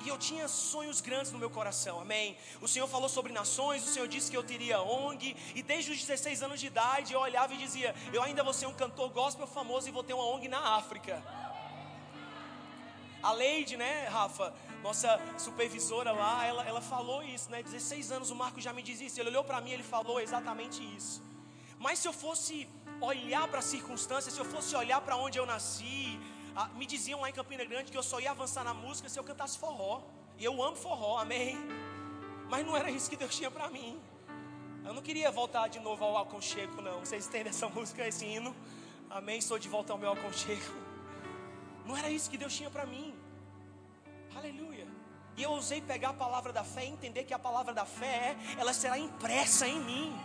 e 0.05 0.09
eu 0.09 0.19
tinha 0.19 0.47
sonhos 0.49 1.00
grandes 1.00 1.33
no 1.33 1.38
meu 1.38 1.50
coração, 1.50 2.00
amém. 2.00 2.37
O 2.61 2.69
Senhor 2.69 2.87
falou 2.87 3.09
sobre 3.09 3.33
nações, 3.33 3.83
o 3.85 3.93
Senhor 3.93 4.09
disse 4.09 4.31
que 4.31 4.37
eu 4.37 4.43
teria 4.43 4.81
ONG, 4.81 5.37
e 5.55 5.62
desde 5.62 5.93
os 5.93 5.99
16 5.99 6.43
anos 6.43 6.61
de 6.61 6.67
idade 6.67 7.12
eu 7.12 7.21
olhava 7.21 7.55
e 7.55 7.57
dizia: 7.57 7.95
Eu 8.12 8.23
ainda 8.23 8.43
vou 8.43 8.53
ser 8.53 8.67
um 8.67 8.75
cantor 8.75 9.11
gospel 9.11 9.47
famoso 9.47 9.88
e 9.88 9.91
vou 9.91 10.05
ter 10.05 10.15
uma 10.15 10.26
ONG 10.26 10.49
na 10.49 10.76
África. 10.76 11.23
A 13.23 13.33
Leide, 13.33 13.76
né, 13.76 14.07
Rafa, 14.09 14.55
nossa 14.83 15.21
supervisora 15.37 16.12
lá, 16.12 16.45
ela, 16.45 16.65
ela 16.65 16.81
falou 16.81 17.23
isso, 17.23 17.50
né? 17.50 17.62
16 17.62 18.12
anos 18.12 18.31
o 18.31 18.37
Marco 18.37 18.61
já 18.61 18.73
me 18.73 18.83
diz 18.83 19.00
isso. 19.00 19.19
Ele 19.21 19.31
olhou 19.31 19.43
para 19.43 19.61
mim, 19.61 19.73
ele 19.73 19.83
falou 19.83 20.21
exatamente 20.21 20.81
isso. 20.97 21.23
Mas 21.79 21.99
se 21.99 22.07
eu 22.07 22.12
fosse 22.12 22.69
olhar 23.00 23.47
para 23.49 23.59
as 23.59 23.65
circunstâncias, 23.65 24.33
se 24.33 24.41
eu 24.41 24.45
fosse 24.45 24.75
olhar 24.76 25.00
para 25.00 25.17
onde 25.17 25.38
eu 25.38 25.47
nasci, 25.47 26.19
ah, 26.57 26.69
me 26.75 26.87
diziam 26.87 27.21
lá 27.21 27.29
em 27.29 27.35
Campina 27.35 27.63
Grande 27.67 27.93
que 27.93 27.99
eu 27.99 28.03
só 28.03 28.19
ia 28.19 28.31
avançar 28.31 28.65
na 28.65 28.73
música 28.73 29.11
se 29.11 29.19
eu 29.19 29.25
cantasse 29.25 29.59
forró. 29.59 30.01
E 30.39 30.45
eu 30.45 30.63
amo 30.63 30.75
forró, 30.75 31.19
amém. 31.19 31.55
Mas 32.49 32.65
não 32.65 32.75
era 32.75 32.91
isso 32.91 33.11
que 33.11 33.17
Deus 33.17 33.37
tinha 33.37 33.51
para 33.51 33.69
mim. 33.69 34.01
Eu 34.83 34.95
não 34.95 35.03
queria 35.03 35.31
voltar 35.31 35.69
de 35.69 35.79
novo 35.81 36.03
ao 36.03 36.17
aconchego, 36.17 36.81
não. 36.81 37.01
Vocês 37.01 37.27
entendem 37.27 37.51
essa 37.51 37.69
música, 37.69 38.09
esse 38.09 38.25
hino? 38.25 38.57
Amém. 39.11 39.39
Estou 39.39 39.59
de 39.59 39.69
volta 39.69 39.93
ao 39.93 39.99
meu 39.99 40.13
aconchego. 40.13 40.73
Não 41.85 41.95
era 41.95 42.11
isso 42.11 42.31
que 42.31 42.39
Deus 42.39 42.57
tinha 42.57 42.71
para 42.71 42.87
mim. 42.87 43.15
Aleluia. 44.35 44.87
E 45.37 45.43
eu 45.43 45.51
ousei 45.51 45.83
pegar 45.83 46.11
a 46.11 46.15
palavra 46.15 46.55
da 46.55 46.65
fé 46.65 46.87
e 46.87 46.89
entender 46.89 47.25
que 47.25 47.35
a 47.35 47.39
palavra 47.39 47.75
da 47.75 47.85
fé, 47.85 48.35
ela 48.57 48.73
será 48.73 48.99
impressa 48.99 49.69
em 49.69 49.79
mim. 49.81 50.19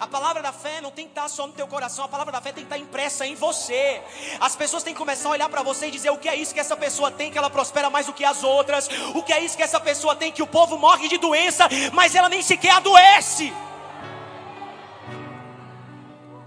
A 0.00 0.06
palavra 0.06 0.42
da 0.42 0.52
fé 0.52 0.80
não 0.80 0.90
tem 0.90 1.06
que 1.06 1.12
estar 1.12 1.28
só 1.28 1.46
no 1.46 1.52
teu 1.52 1.66
coração, 1.66 2.04
a 2.04 2.08
palavra 2.08 2.32
da 2.32 2.40
fé 2.40 2.52
tem 2.52 2.64
que 2.64 2.72
estar 2.72 2.78
impressa 2.78 3.26
em 3.26 3.34
você. 3.34 4.02
As 4.40 4.56
pessoas 4.56 4.82
têm 4.82 4.92
que 4.92 4.98
começar 4.98 5.28
a 5.28 5.32
olhar 5.32 5.48
para 5.48 5.62
você 5.62 5.86
e 5.86 5.90
dizer 5.90 6.10
o 6.10 6.18
que 6.18 6.28
é 6.28 6.36
isso 6.36 6.54
que 6.54 6.60
essa 6.60 6.76
pessoa 6.76 7.10
tem, 7.10 7.30
que 7.30 7.38
ela 7.38 7.50
prospera 7.50 7.88
mais 7.90 8.06
do 8.06 8.12
que 8.12 8.24
as 8.24 8.42
outras. 8.42 8.88
O 9.14 9.22
que 9.22 9.32
é 9.32 9.40
isso 9.40 9.56
que 9.56 9.62
essa 9.62 9.80
pessoa 9.80 10.16
tem, 10.16 10.32
que 10.32 10.42
o 10.42 10.46
povo 10.46 10.76
morre 10.78 11.08
de 11.08 11.18
doença, 11.18 11.68
mas 11.92 12.14
ela 12.14 12.28
nem 12.28 12.42
sequer 12.42 12.72
adoece. 12.72 13.52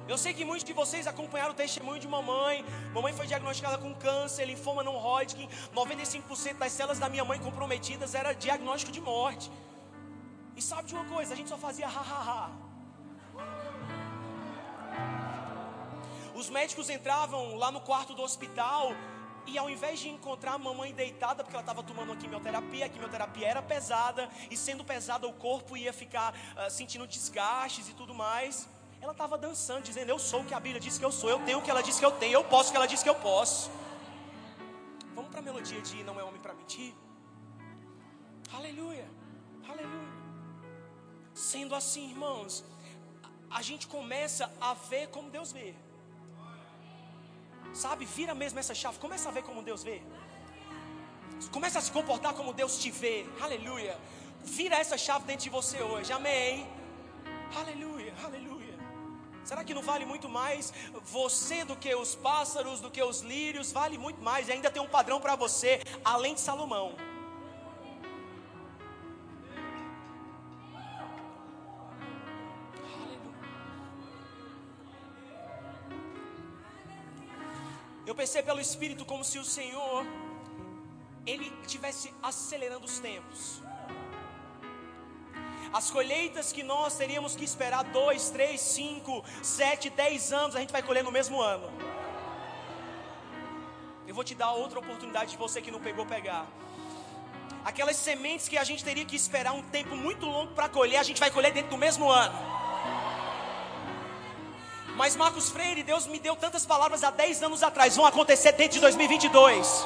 Eu 0.08 0.18
sei 0.20 0.34
que 0.34 0.46
muitos 0.46 0.64
de 0.64 0.72
vocês 0.72 1.08
acompanharam 1.08 1.52
o 1.52 1.56
testemunho 1.56 2.00
de 2.00 2.08
mamãe. 2.08 2.64
Mamãe 2.94 3.12
foi 3.12 3.25
diagnosticada 3.25 3.78
com 3.80 3.94
câncer, 3.96 4.46
linfoma 4.46 4.84
não 4.84 4.96
Hodgkin. 4.96 5.50
95% 5.74 6.58
das 6.58 6.72
células 6.72 7.00
da 7.00 7.10
minha 7.10 7.25
mãe 7.25 7.40
comprometidas 7.40 8.14
era 8.14 8.34
diagnóstico 8.34 8.92
de 8.92 9.02
morte. 9.02 9.52
E 10.56 10.62
sabe 10.62 10.88
de 10.90 10.96
uma 10.96 11.06
coisa? 11.06 11.34
A 11.34 11.38
gente 11.38 11.50
só 11.50 11.58
fazia 11.58 11.88
ha 11.88 11.90
ha 11.90 12.22
ha. 12.30 12.50
Os 16.34 16.50
médicos 16.50 16.89
entravam 16.89 17.56
lá 17.56 17.72
no 17.72 17.80
quarto 17.80 18.13
do 18.13 18.22
hospital 18.22 18.92
e 19.48 19.58
ao 19.58 19.70
invés 19.70 20.00
de 20.00 20.10
encontrar 20.10 20.54
a 20.54 20.58
mamãe 20.58 20.94
deitada, 20.94 21.44
porque 21.44 21.56
ela 21.56 21.62
estava 21.62 21.84
tomando 21.84 22.10
uma 22.10 22.18
quimioterapia, 22.18 22.86
a 22.86 22.89
quimioterapia 22.89 23.48
era 23.48 23.62
pesada, 23.62 24.30
e 24.50 24.58
sendo 24.58 24.84
pesada 24.84 25.27
o 25.27 25.34
corpo 25.34 25.77
ia 25.77 25.94
ficar 25.94 26.34
uh, 26.34 26.70
sentindo 26.70 27.08
desgastes 27.08 27.88
e 27.89 27.94
tudo 27.94 28.13
mais, 28.13 28.68
ela 29.01 29.12
estava 29.12 29.38
dançando, 29.38 29.84
dizendo: 29.84 30.10
Eu 30.10 30.20
sou 30.20 30.42
o 30.42 30.46
que 30.46 30.54
a 30.54 30.60
Bíblia 30.60 30.82
diz 30.82 30.98
que 30.98 31.06
eu 31.06 31.12
sou, 31.12 31.30
eu 31.30 31.39
tenho 31.46 31.60
o 31.60 31.62
que 31.62 31.70
ela 31.70 31.82
diz 31.82 32.00
que 32.00 32.06
eu 32.06 32.12
tenho, 32.12 32.34
eu 32.34 32.44
posso 32.44 32.70
o 32.70 32.72
que 32.72 32.77
ela 32.77 32.88
diz 32.88 33.04
que 33.04 33.10
eu 33.10 33.15
posso. 33.15 33.72
Vamos 35.13 35.30
para 35.30 35.39
a 35.39 35.44
melodia 35.44 35.82
de 35.82 36.04
Não 36.04 36.20
é 36.20 36.24
Homem 36.24 36.42
para 36.42 36.54
Mentir? 36.54 36.94
Aleluia, 38.54 39.08
aleluia. 39.70 40.15
Sendo 41.34 41.75
assim, 41.75 42.10
irmãos, 42.10 42.63
a 43.50 43.62
gente 43.62 43.88
começa 43.88 44.52
a 44.60 44.74
ver 44.74 45.08
como 45.08 45.30
Deus 45.30 45.52
vê. 45.52 45.74
Sabe, 47.74 48.06
vira 48.06 48.34
mesmo 48.34 48.60
essa 48.60 48.74
chave, 48.74 48.98
começa 49.00 49.30
a 49.30 49.32
ver 49.32 49.44
como 49.44 49.62
Deus 49.62 49.84
vê. 49.84 50.02
Começa 51.52 51.80
a 51.80 51.82
se 51.82 51.92
comportar 51.92 52.34
como 52.34 52.54
Deus 52.54 52.78
te 52.78 52.90
vê. 52.90 53.25
Aleluia. 53.42 53.98
Vira 54.44 54.78
essa 54.78 54.98
chave 54.98 55.25
dentro 55.25 55.44
de 55.44 55.50
você 55.50 55.82
hoje. 55.82 56.12
Amém. 56.12 56.68
Aleluia, 57.56 58.14
aleluia. 58.24 58.75
Será 59.44 59.64
que 59.64 59.74
não 59.74 59.84
vale 59.84 60.06
muito 60.06 60.28
mais 60.28 60.74
você 61.04 61.64
do 61.64 61.75
que 61.75 61.94
os 61.94 62.16
pássaros, 62.16 62.80
do 62.80 62.90
que 62.90 63.04
os 63.04 63.22
lírios? 63.22 63.72
Vale 63.72 63.98
muito 63.98 64.22
mais. 64.22 64.48
E 64.48 64.54
ainda 64.54 64.72
tem 64.72 64.82
um 64.82 64.88
padrão 64.88 65.22
para 65.22 65.36
você, 65.36 65.82
além 66.04 66.34
de 66.34 66.42
Salomão. 66.42 66.96
Eu 78.06 78.14
pensei 78.14 78.44
pelo 78.44 78.62
Espírito 78.62 79.04
como 79.04 79.24
se 79.24 79.40
o 79.40 79.44
Senhor 79.44 80.06
ele 81.26 81.52
estivesse 81.64 82.14
acelerando 82.22 82.86
os 82.86 83.00
tempos. 83.00 83.62
As 85.74 85.90
colheitas 85.90 86.54
que 86.54 86.64
nós 86.64 86.96
teríamos 86.96 87.36
que 87.36 87.44
esperar 87.44 87.84
dois, 87.86 88.30
três, 88.30 88.62
cinco, 88.62 89.24
sete, 89.42 89.90
dez 89.90 90.32
anos, 90.32 90.56
a 90.56 90.60
gente 90.60 90.72
vai 90.72 90.84
colher 90.84 91.04
no 91.04 91.12
mesmo 91.12 91.42
ano. 91.42 91.68
Eu 94.08 94.14
vou 94.14 94.24
te 94.24 94.36
dar 94.36 94.52
outra 94.52 94.80
oportunidade 94.80 95.32
de 95.32 95.38
você 95.38 95.60
que 95.60 95.72
não 95.72 95.82
pegou 95.82 96.06
pegar. 96.06 96.46
Aquelas 97.66 97.96
sementes 97.96 98.48
que 98.48 98.58
a 98.58 98.64
gente 98.64 98.84
teria 98.84 99.04
que 99.04 99.16
esperar 99.16 99.54
um 99.54 99.64
tempo 99.64 99.96
muito 99.96 100.28
longo 100.28 100.54
para 100.54 100.70
colher, 100.70 101.00
a 101.00 101.04
gente 101.04 101.20
vai 101.20 101.32
colher 101.32 101.52
dentro 101.52 101.72
do 101.72 101.78
mesmo 101.78 102.10
ano. 102.10 102.64
Mas 104.96 105.14
Marcos 105.16 105.50
Freire, 105.50 105.84
Deus 105.84 106.08
me 106.08 106.20
deu 106.20 106.38
tantas 106.38 106.66
palavras 106.66 107.04
há 107.04 107.10
10 107.10 107.44
anos 107.44 107.62
atrás, 107.62 107.98
vão 107.98 108.06
acontecer 108.06 108.54
dentro 108.54 108.75
de 108.75 108.80
2022. 108.80 109.86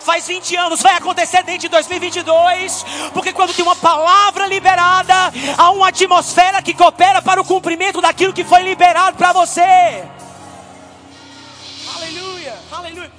Faz 0.00 0.26
20 0.26 0.56
anos, 0.56 0.80
vai 0.80 0.94
acontecer 0.94 1.42
dentro 1.42 1.60
de 1.60 1.68
2022, 1.68 2.84
porque 3.12 3.32
quando 3.32 3.54
tem 3.54 3.62
uma 3.62 3.76
palavra 3.76 4.46
liberada, 4.46 5.14
há 5.56 5.70
uma 5.70 5.88
atmosfera 5.88 6.62
que 6.62 6.72
coopera 6.72 7.20
para 7.20 7.40
o 7.40 7.44
cumprimento 7.44 8.00
daquilo 8.00 8.32
que 8.32 8.42
foi 8.42 8.62
liberado 8.62 9.18
para 9.18 9.34
você. 9.34 10.08
Aleluia, 11.94 12.58
aleluia. 12.72 13.12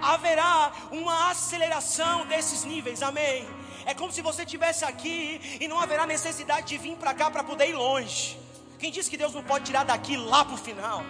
Haverá 0.00 0.72
uma 0.90 1.30
aceleração 1.30 2.26
desses 2.26 2.64
níveis, 2.64 3.02
amém. 3.02 3.46
É 3.84 3.92
como 3.92 4.10
se 4.10 4.22
você 4.22 4.44
estivesse 4.44 4.84
aqui 4.84 5.58
e 5.60 5.68
não 5.68 5.78
haverá 5.78 6.06
necessidade 6.06 6.68
de 6.68 6.78
vir 6.78 6.96
para 6.96 7.12
cá 7.12 7.30
para 7.30 7.44
poder 7.44 7.68
ir 7.68 7.74
longe. 7.74 8.43
Quem 8.78 8.90
disse 8.90 9.10
que 9.10 9.16
Deus 9.16 9.32
não 9.32 9.42
pode 9.42 9.64
tirar 9.64 9.84
daqui 9.84 10.16
lá 10.16 10.44
para 10.44 10.54
o 10.54 10.58
final? 10.58 11.02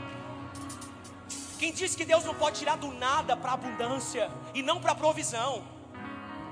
Quem 1.59 1.73
disse 1.73 1.97
que 1.97 2.04
Deus 2.04 2.25
não 2.25 2.35
pode 2.35 2.59
tirar 2.59 2.76
do 2.76 2.92
nada 2.92 3.37
para 3.37 3.52
abundância 3.52 4.30
e 4.54 4.62
não 4.62 4.80
para 4.80 4.94
provisão? 4.94 5.64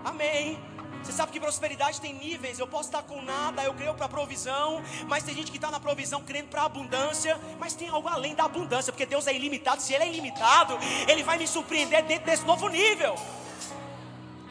Amém. 0.05 0.59
Você 1.03 1.13
sabe 1.13 1.33
que 1.33 1.41
prosperidade 1.41 2.01
tem 2.01 2.15
níveis. 2.15 2.59
Eu 2.59 2.67
posso 2.67 2.89
estar 2.89 3.03
com 3.03 3.21
nada, 3.21 3.63
eu 3.65 3.75
creio 3.75 3.93
para 3.95 4.09
provisão, 4.09 4.83
mas 5.09 5.25
tem 5.25 5.35
gente 5.35 5.51
que 5.51 5.57
está 5.57 5.71
na 5.71 5.81
provisão 5.81 6.23
crendo 6.23 6.49
para 6.49 6.63
abundância, 6.63 7.39
mas 7.59 7.75
tem 7.75 7.89
algo 7.89 8.09
além 8.09 8.35
da 8.35 8.45
abundância, 8.45 8.93
porque 8.93 9.05
Deus 9.05 9.27
é 9.27 9.35
ilimitado. 9.35 9.83
Se 9.83 9.93
Ele 9.93 10.05
é 10.05 10.09
ilimitado, 10.09 10.79
Ele 11.09 11.23
vai 11.23 11.37
me 11.39 11.47
surpreender 11.47 12.05
dentro 12.05 12.27
desse 12.27 12.45
novo 12.45 12.69
nível. 12.69 13.17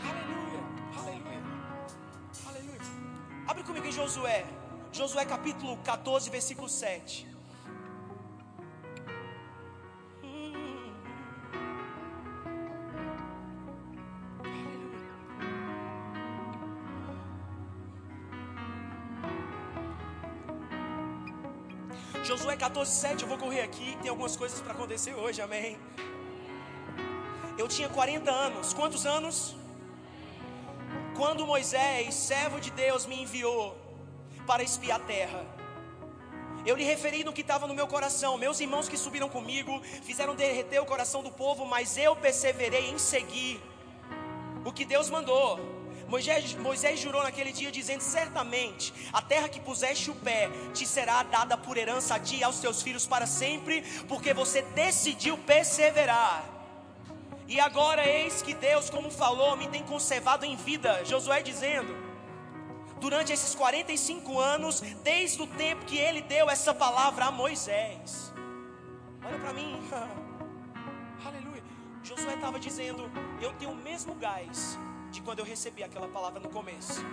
Aleluia, 0.03 0.59
aleluia, 0.99 1.41
aleluia. 2.47 2.79
Abre 3.47 3.63
comigo 3.63 3.87
em 3.87 3.91
Josué. 3.91 4.45
Josué 4.93 5.25
capítulo 5.25 5.77
14, 5.77 6.29
versículo 6.29 6.67
7. 6.67 7.25
Josué 22.23 22.57
14, 22.57 22.91
7, 22.91 23.23
eu 23.23 23.29
vou 23.29 23.37
correr 23.37 23.61
aqui, 23.61 23.97
tem 24.01 24.09
algumas 24.09 24.35
coisas 24.35 24.59
para 24.59 24.73
acontecer 24.73 25.13
hoje, 25.13 25.41
amém. 25.41 25.79
Eu 27.57 27.67
tinha 27.67 27.87
40 27.87 28.29
anos, 28.29 28.73
quantos 28.73 29.05
anos? 29.05 29.55
Quando 31.15 31.47
Moisés, 31.47 32.13
servo 32.13 32.59
de 32.59 32.71
Deus, 32.71 33.05
me 33.05 33.21
enviou 33.21 33.80
para 34.41 34.63
espiar 34.63 34.99
a 34.99 35.03
terra. 35.03 35.45
Eu 36.65 36.75
lhe 36.75 36.83
referi 36.83 37.23
no 37.23 37.33
que 37.33 37.41
estava 37.41 37.65
no 37.65 37.73
meu 37.73 37.87
coração. 37.87 38.37
Meus 38.37 38.59
irmãos 38.59 38.87
que 38.87 38.97
subiram 38.97 39.27
comigo 39.27 39.81
fizeram 40.03 40.35
derreter 40.35 40.79
o 40.79 40.85
coração 40.85 41.23
do 41.23 41.31
povo, 41.31 41.65
mas 41.65 41.97
eu 41.97 42.15
perseverei 42.15 42.89
em 42.89 42.99
seguir 42.99 43.59
o 44.63 44.71
que 44.71 44.85
Deus 44.85 45.09
mandou. 45.09 45.59
Moisés, 46.07 46.53
Moisés 46.55 46.99
jurou 46.99 47.23
naquele 47.23 47.51
dia, 47.51 47.71
dizendo: 47.71 48.01
Certamente 48.01 48.93
a 49.11 49.21
terra 49.21 49.49
que 49.49 49.59
puseste 49.59 50.11
o 50.11 50.15
pé 50.15 50.49
te 50.73 50.85
será 50.85 51.23
dada 51.23 51.57
por 51.57 51.77
herança 51.77 52.15
a 52.15 52.19
ti 52.19 52.37
e 52.37 52.43
aos 52.43 52.59
teus 52.59 52.81
filhos 52.81 53.07
para 53.07 53.25
sempre, 53.25 53.81
porque 54.07 54.33
você 54.33 54.61
decidiu 54.61 55.37
perseverar. 55.37 56.43
E 57.47 57.59
agora 57.59 58.05
eis 58.05 58.41
que 58.41 58.53
Deus, 58.53 58.89
como 58.89 59.09
falou, 59.09 59.57
me 59.57 59.67
tem 59.67 59.83
conservado 59.83 60.45
em 60.45 60.55
vida. 60.55 61.03
Josué 61.05 61.41
dizendo: 61.41 62.10
durante 63.01 63.33
esses 63.33 63.55
45 63.55 64.39
anos, 64.39 64.79
desde 65.03 65.41
o 65.41 65.47
tempo 65.47 65.83
que 65.85 65.97
ele 65.97 66.21
deu 66.21 66.49
essa 66.49 66.73
palavra 66.73 67.25
a 67.25 67.31
Moisés. 67.31 68.31
Olha 69.25 69.39
para 69.39 69.53
mim, 69.53 69.81
aleluia. 71.25 71.63
Josué 72.03 72.35
estava 72.35 72.59
dizendo: 72.59 73.11
Eu 73.41 73.51
tenho 73.53 73.71
o 73.71 73.75
mesmo 73.75 74.13
gás 74.15 74.77
de 75.09 75.19
quando 75.21 75.39
eu 75.39 75.45
recebi 75.45 75.83
aquela 75.83 76.07
palavra 76.07 76.39
no 76.39 76.49
começo. 76.49 77.03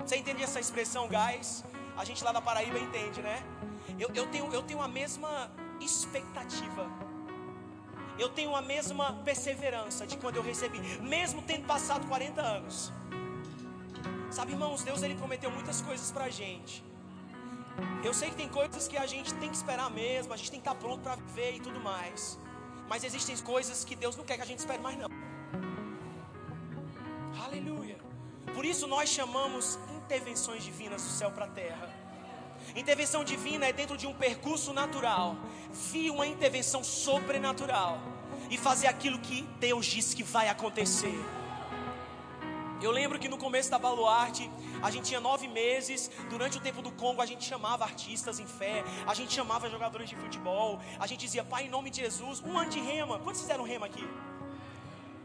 Você 0.00 0.16
entende 0.16 0.42
essa 0.42 0.58
expressão 0.58 1.06
gás? 1.06 1.64
A 1.96 2.04
gente 2.04 2.24
lá 2.24 2.32
da 2.32 2.40
Paraíba 2.40 2.78
entende, 2.78 3.20
né? 3.20 3.42
Eu, 3.98 4.10
eu, 4.14 4.26
tenho, 4.28 4.52
eu 4.52 4.62
tenho 4.62 4.80
a 4.80 4.88
mesma 4.88 5.50
expectativa. 5.80 6.86
Eu 8.18 8.30
tenho 8.30 8.56
a 8.56 8.62
mesma 8.62 9.12
perseverança 9.24 10.06
de 10.06 10.16
quando 10.16 10.36
eu 10.36 10.42
recebi, 10.42 10.80
mesmo 11.00 11.42
tendo 11.42 11.66
passado 11.66 12.06
40 12.08 12.40
anos. 12.40 12.92
Sabe, 14.30 14.52
irmãos, 14.52 14.82
Deus 14.82 15.02
ele 15.02 15.14
prometeu 15.14 15.50
muitas 15.50 15.80
coisas 15.80 16.10
para 16.12 16.24
a 16.24 16.30
gente. 16.30 16.84
Eu 18.04 18.12
sei 18.12 18.28
que 18.30 18.36
tem 18.36 18.48
coisas 18.48 18.86
que 18.86 18.96
a 18.96 19.06
gente 19.06 19.32
tem 19.34 19.48
que 19.48 19.56
esperar 19.56 19.90
mesmo, 19.90 20.32
a 20.32 20.36
gente 20.36 20.50
tem 20.50 20.60
que 20.60 20.68
estar 20.68 20.78
pronto 20.78 21.02
para 21.02 21.14
viver 21.16 21.56
e 21.56 21.60
tudo 21.60 21.80
mais. 21.80 22.38
Mas 22.88 23.04
existem 23.04 23.36
coisas 23.38 23.84
que 23.84 23.96
Deus 23.96 24.16
não 24.16 24.24
quer 24.24 24.36
que 24.36 24.42
a 24.42 24.46
gente 24.46 24.58
espere 24.58 24.82
mais 24.82 24.98
não. 24.98 25.08
Aleluia. 27.44 27.98
Por 28.54 28.64
isso 28.64 28.86
nós 28.86 29.08
chamamos 29.08 29.78
intervenções 29.96 30.62
divinas 30.62 31.02
do 31.02 31.08
céu 31.08 31.30
para 31.30 31.44
a 31.46 31.48
terra. 31.48 31.88
Intervenção 32.76 33.24
divina 33.24 33.66
é 33.66 33.72
dentro 33.72 33.96
de 33.96 34.06
um 34.06 34.14
percurso 34.14 34.72
natural. 34.72 35.36
Vi 35.90 36.10
uma 36.10 36.26
intervenção 36.26 36.82
sobrenatural 36.84 37.98
e 38.50 38.58
fazer 38.58 38.88
aquilo 38.88 39.18
que 39.18 39.42
Deus 39.58 39.86
disse 39.86 40.14
que 40.14 40.22
vai 40.22 40.48
acontecer. 40.48 41.18
Eu 42.80 42.92
lembro 42.92 43.18
que 43.18 43.28
no 43.28 43.36
começo 43.36 43.70
da 43.70 43.78
Baluarte, 43.78 44.48
a 44.80 44.90
gente 44.90 45.06
tinha 45.06 45.20
nove 45.20 45.48
meses. 45.48 46.10
Durante 46.30 46.58
o 46.58 46.60
tempo 46.60 46.80
do 46.80 46.92
Congo, 46.92 47.20
a 47.20 47.26
gente 47.26 47.44
chamava 47.44 47.84
artistas 47.84 48.38
em 48.38 48.46
fé, 48.46 48.84
a 49.06 49.14
gente 49.14 49.32
chamava 49.32 49.68
jogadores 49.68 50.08
de 50.08 50.16
futebol, 50.16 50.80
a 50.98 51.06
gente 51.06 51.20
dizia, 51.20 51.42
Pai, 51.42 51.64
em 51.64 51.68
nome 51.68 51.90
de 51.90 52.02
Jesus, 52.02 52.40
um 52.40 52.56
ano 52.56 52.70
de 52.70 52.78
rema. 52.78 53.18
Quantos 53.18 53.40
fizeram 53.40 53.64
rema 53.64 53.86
aqui? 53.86 54.06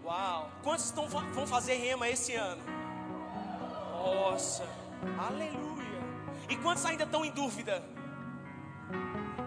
Uau! 0.03 0.49
Quantos 0.63 0.85
estão, 0.85 1.07
vão 1.07 1.45
fazer 1.45 1.75
rema 1.75 2.09
esse 2.09 2.33
ano? 2.33 2.61
Nossa, 3.91 4.67
aleluia! 5.17 6.01
E 6.49 6.57
quantos 6.57 6.83
ainda 6.85 7.03
estão 7.03 7.23
em 7.23 7.31
dúvida? 7.31 7.83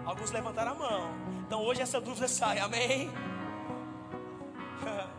Alguns 0.05 0.31
levantaram 0.31 0.71
a 0.71 0.75
mão. 0.75 1.11
Então 1.45 1.61
hoje 1.61 1.81
essa 1.81 1.99
dúvida 1.99 2.27
sai, 2.29 2.59
amém? 2.59 3.11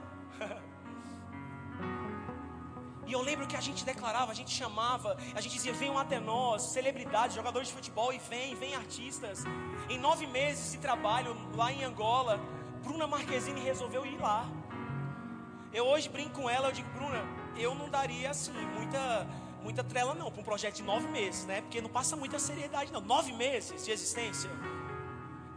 E 3.08 3.12
eu 3.14 3.22
lembro 3.22 3.46
que 3.46 3.56
a 3.56 3.60
gente 3.60 3.86
declarava, 3.86 4.30
a 4.30 4.34
gente 4.34 4.50
chamava, 4.50 5.16
a 5.34 5.40
gente 5.40 5.54
dizia: 5.54 5.72
venham 5.72 5.98
até 5.98 6.20
nós, 6.20 6.60
celebridades, 6.74 7.34
jogadores 7.34 7.68
de 7.68 7.74
futebol, 7.74 8.12
e 8.12 8.18
vem, 8.18 8.54
vem 8.54 8.74
artistas. 8.74 9.44
Em 9.88 9.98
nove 9.98 10.26
meses 10.26 10.72
de 10.72 10.78
trabalho 10.78 11.34
lá 11.56 11.72
em 11.72 11.82
Angola, 11.84 12.38
Bruna 12.84 13.06
Marquezine 13.06 13.62
resolveu 13.62 14.04
ir 14.04 14.18
lá. 14.18 14.46
Eu 15.72 15.86
hoje 15.86 16.10
brinco 16.10 16.42
com 16.42 16.50
ela, 16.50 16.68
eu 16.68 16.72
digo: 16.72 16.90
Bruna, 16.90 17.24
eu 17.56 17.74
não 17.74 17.88
daria 17.88 18.28
assim 18.30 18.52
muita, 18.52 19.26
muita 19.62 19.82
trela 19.82 20.14
não 20.14 20.30
para 20.30 20.42
um 20.42 20.44
projeto 20.44 20.76
de 20.76 20.82
nove 20.82 21.08
meses, 21.08 21.46
né? 21.46 21.62
Porque 21.62 21.80
não 21.80 21.88
passa 21.88 22.14
muita 22.14 22.38
seriedade, 22.38 22.92
não. 22.92 23.00
Nove 23.00 23.32
meses 23.32 23.86
de 23.86 23.90
existência. 23.90 24.50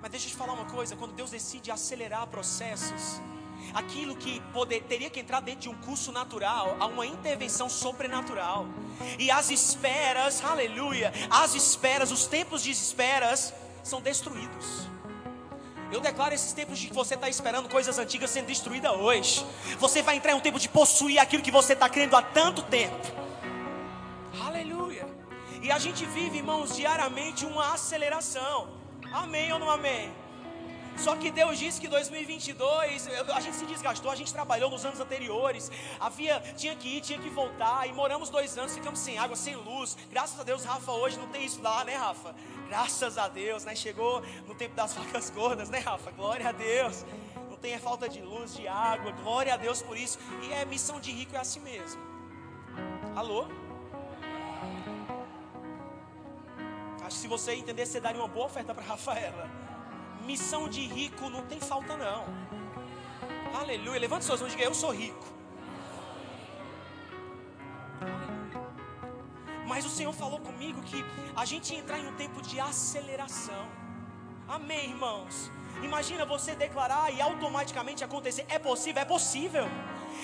Mas 0.02 0.10
deixa 0.10 0.28
eu 0.28 0.32
te 0.32 0.38
falar 0.38 0.54
uma 0.54 0.68
coisa: 0.78 0.96
quando 0.96 1.14
Deus 1.14 1.32
decide 1.32 1.70
acelerar 1.70 2.26
processos, 2.28 3.20
aquilo 3.74 4.16
que 4.16 4.40
poder, 4.54 4.82
teria 4.84 5.10
que 5.10 5.20
entrar 5.20 5.40
dentro 5.42 5.62
de 5.62 5.70
um 5.70 5.76
curso 5.76 6.12
natural, 6.12 6.76
há 6.80 6.86
uma 6.86 7.06
intervenção 7.06 7.70
sobrenatural. 7.70 8.66
E 9.18 9.32
as 9.32 9.50
esperas, 9.50 10.44
aleluia, 10.44 11.14
as 11.30 11.56
esperas, 11.56 12.12
os 12.12 12.28
tempos 12.28 12.62
de 12.64 12.72
esperas 12.72 13.54
são 13.84 14.02
destruídos. 14.02 14.90
Eu 15.92 16.00
declaro 16.00 16.34
esses 16.34 16.54
tempos 16.54 16.80
de 16.80 16.88
que 16.88 16.94
você 16.94 17.16
está 17.16 17.28
esperando 17.28 17.68
coisas 17.68 18.00
antigas 18.00 18.30
sendo 18.30 18.48
destruídas 18.48 18.94
hoje. 18.94 19.46
Você 19.78 20.02
vai 20.02 20.16
entrar 20.16 20.32
em 20.32 20.36
um 20.36 20.40
tempo 20.40 20.58
de 20.58 20.70
possuir 20.70 21.20
aquilo 21.20 21.44
que 21.44 21.52
você 21.52 21.74
está 21.74 21.90
crendo 21.90 22.16
há 22.16 22.22
tanto 22.22 22.62
tempo. 22.64 22.96
Aleluia. 24.42 25.06
E 25.62 25.70
a 25.70 25.78
gente 25.78 26.06
vive, 26.06 26.38
irmãos, 26.38 26.78
diariamente 26.78 27.46
uma 27.46 27.74
aceleração. 27.74 28.70
Amém 29.12 29.52
ou 29.52 29.60
não 29.60 29.70
amém? 29.70 30.10
Só 31.02 31.16
que 31.16 31.32
Deus 31.32 31.58
disse 31.58 31.82
que 31.82 31.88
2022 31.88 33.08
a 33.34 33.40
gente 33.40 33.56
se 33.56 33.66
desgastou, 33.66 34.12
a 34.12 34.16
gente 34.16 34.32
trabalhou 34.32 34.70
nos 34.70 34.86
anos 34.86 35.00
anteriores, 35.00 35.72
havia 36.00 36.40
tinha 36.56 36.76
que 36.76 36.98
ir, 36.98 37.02
tinha 37.02 37.18
que 37.18 37.28
voltar 37.28 37.88
e 37.90 37.92
moramos 37.92 38.30
dois 38.30 38.56
anos, 38.56 38.76
ficamos 38.76 39.00
sem 39.00 39.18
água, 39.18 39.36
sem 39.36 39.56
luz. 39.56 39.98
Graças 40.12 40.40
a 40.40 40.44
Deus, 40.44 40.64
Rafa 40.64 40.92
hoje 40.92 41.18
não 41.18 41.28
tem 41.28 41.44
isso 41.44 41.60
lá, 41.60 41.84
né, 41.84 41.96
Rafa? 41.96 42.36
Graças 42.68 43.18
a 43.18 43.28
Deus, 43.28 43.66
né? 43.66 43.76
Chegou 43.76 44.22
no 44.46 44.54
tempo 44.54 44.76
das 44.76 44.94
vacas 44.96 45.32
gordas, 45.32 45.72
né, 45.72 45.80
Rafa? 45.80 46.12
Glória 46.12 46.50
a 46.50 46.52
Deus. 46.52 47.04
Não 47.50 47.58
tem 47.58 47.80
falta 47.80 48.08
de 48.08 48.22
luz, 48.22 48.56
de 48.56 48.68
água. 48.68 49.12
Glória 49.12 49.56
a 49.56 49.58
Deus 49.58 49.82
por 49.82 49.98
isso. 49.98 50.20
E 50.44 50.54
é 50.54 50.64
missão 50.66 51.00
de 51.00 51.12
rico 51.12 51.36
é 51.36 51.40
assim 51.40 51.62
mesmo. 51.62 52.00
Alô? 53.16 53.48
Acho 57.04 57.16
que 57.16 57.22
se 57.24 57.28
você 57.28 57.54
entender, 57.54 57.88
você 57.88 58.00
daria 58.00 58.22
uma 58.22 58.28
boa 58.28 58.46
oferta 58.46 58.72
para 58.72 58.84
Rafaela. 58.86 59.71
Missão 60.26 60.70
de 60.70 60.82
rico 60.82 61.30
não 61.30 61.46
tem 61.46 61.60
falta, 61.60 61.98
não. 61.98 62.26
Aleluia. 63.54 64.00
Levante 64.00 64.26
suas 64.26 64.40
mãos 64.40 64.54
e 64.54 64.56
diga: 64.56 64.68
Eu 64.68 64.74
sou 64.74 64.92
rico. 64.92 65.26
Mas 69.68 69.86
o 69.86 69.90
Senhor 69.90 70.14
falou 70.14 70.40
comigo 70.40 70.82
que 70.82 71.04
a 71.36 71.46
gente 71.46 71.74
ia 71.74 71.80
entrar 71.80 71.98
em 72.00 72.08
um 72.08 72.16
tempo 72.16 72.42
de 72.42 72.60
aceleração. 72.60 73.66
Amém, 74.48 74.90
irmãos. 74.90 75.50
Imagina 75.84 76.26
você 76.26 76.56
declarar 76.56 77.14
e 77.14 77.22
automaticamente 77.22 78.04
acontecer. 78.04 78.46
É 78.50 78.60
possível? 78.60 79.02
É 79.02 79.06
possível. 79.06 79.68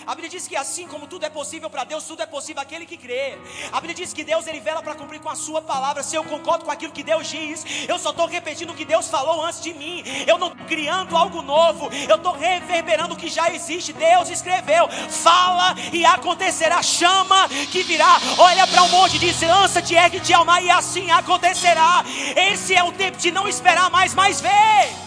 A 0.06 0.12
Bíblia 0.12 0.30
diz 0.30 0.48
que 0.48 0.56
assim 0.56 0.88
como 0.88 1.08
tudo 1.08 1.26
é 1.26 1.30
possível 1.30 1.70
para 1.70 1.84
Deus, 1.84 2.04
tudo 2.04 2.22
é 2.22 2.26
possível 2.26 2.62
aquele 2.62 2.86
que 2.86 2.98
crê. 2.98 3.38
A 3.72 3.82
Bíblia 3.82 3.96
diz 3.96 4.14
que 4.14 4.24
Deus 4.24 4.46
ele 4.48 4.60
vela 4.60 4.82
para 4.82 4.96
cumprir 4.96 5.20
com 5.20 5.30
a 5.30 5.36
sua 5.36 5.62
palavra. 5.62 6.04
Se 6.04 6.16
eu 6.16 6.24
concordo 6.24 6.66
com 6.66 6.72
aquilo 6.72 6.92
que 6.92 7.04
Deus 7.04 7.28
diz, 7.28 7.66
eu 7.88 7.98
só 7.98 8.12
estou 8.12 8.26
repetindo 8.28 8.72
o 8.72 8.76
que 8.76 8.86
Deus 8.86 9.10
falou 9.10 9.44
antes 9.44 9.62
de 9.62 9.74
mim. 9.74 10.04
Eu 10.26 10.38
não 10.38 10.48
estou 10.48 10.66
criando 10.68 11.18
algo 11.18 11.42
novo, 11.42 11.90
eu 12.08 12.16
estou 12.16 12.34
reverberando 12.34 13.16
o 13.16 13.18
que 13.18 13.28
já 13.28 13.50
existe. 13.54 13.92
Deus 13.94 14.30
escreveu, 14.30 14.88
fala 15.10 15.76
e 15.92 16.06
acontecerá. 16.06 16.82
Chama 16.82 17.50
que 17.72 17.84
virá. 17.84 18.20
Olha 18.38 18.68
para 18.68 18.84
o 18.84 18.86
um 18.86 18.90
monte 18.90 19.16
e 19.16 19.20
diz: 19.20 19.42
lança-te, 19.42 19.96
ergue-te 19.96 20.34
ao 20.34 20.46
mar, 20.46 20.64
e 20.64 20.70
assim 20.70 21.10
acontecerá. 21.12 22.04
Esse 22.36 22.76
é 22.76 22.84
o 22.84 22.92
tempo 22.92 23.18
de 23.18 23.32
não 23.32 23.48
esperar 23.48 23.90
mais, 23.90 24.14
mas 24.14 24.40
ver. 24.40 25.07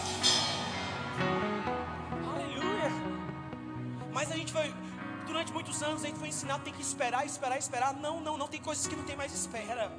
Tem 6.61 6.73
que 6.73 6.81
esperar, 6.81 7.25
esperar, 7.25 7.57
esperar. 7.57 7.93
Não, 7.93 8.19
não, 8.21 8.37
não, 8.37 8.47
tem 8.47 8.61
coisas 8.61 8.87
que 8.87 8.95
não 8.95 9.03
tem 9.03 9.15
mais 9.15 9.33
espera. 9.33 9.91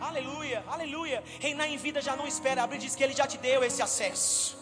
Aleluia, 0.00 0.62
aleluia. 0.68 1.22
Reinar 1.40 1.68
em 1.68 1.76
vida 1.76 2.00
já 2.00 2.14
não 2.16 2.26
espera. 2.26 2.62
A 2.62 2.66
Bíblia 2.66 2.86
diz 2.86 2.94
que 2.94 3.02
Ele 3.02 3.14
já 3.14 3.26
te 3.26 3.38
deu 3.38 3.64
esse 3.64 3.80
acesso. 3.80 4.58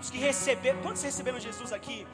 Os 0.00 0.10
que 0.10 0.18
receberam, 0.18 0.80
quantos 0.80 1.02
receberam 1.02 1.38
Jesus 1.38 1.72
aqui? 1.72 2.06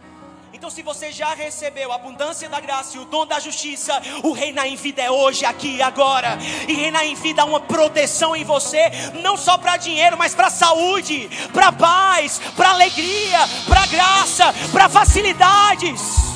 Então, 0.55 0.71
se 0.71 0.83
você 0.83 1.11
já 1.11 1.35
recebeu 1.35 1.91
a 1.91 1.97
abundância 1.97 2.49
da 2.49 2.61
graça 2.61 2.97
e 2.97 3.01
o 3.01 3.05
dom 3.05 3.27
da 3.27 3.41
justiça, 3.41 4.01
o 4.23 4.31
reinar 4.33 4.69
em 4.69 4.77
vida 4.77 5.03
é 5.03 5.11
hoje, 5.11 5.45
aqui 5.45 5.77
e 5.77 5.83
agora. 5.83 6.39
E 6.69 6.73
reinar 6.73 7.05
em 7.05 7.17
vida 7.17 7.43
é 7.43 7.45
uma 7.45 7.59
proteção 7.59 8.37
em 8.37 8.45
você, 8.45 8.89
não 9.21 9.37
só 9.37 9.59
para 9.59 9.77
dinheiro, 9.77 10.17
mas 10.17 10.33
para 10.33 10.51
saúde, 10.51 11.29
para 11.53 11.73
paz, 11.73 12.41
para 12.57 12.71
alegria, 12.71 13.41
para 13.67 13.85
graça, 13.87 14.55
para 14.71 14.89
facilidades. 14.89 16.34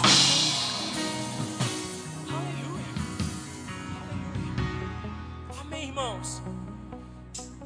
Irmãos. 5.88 6.42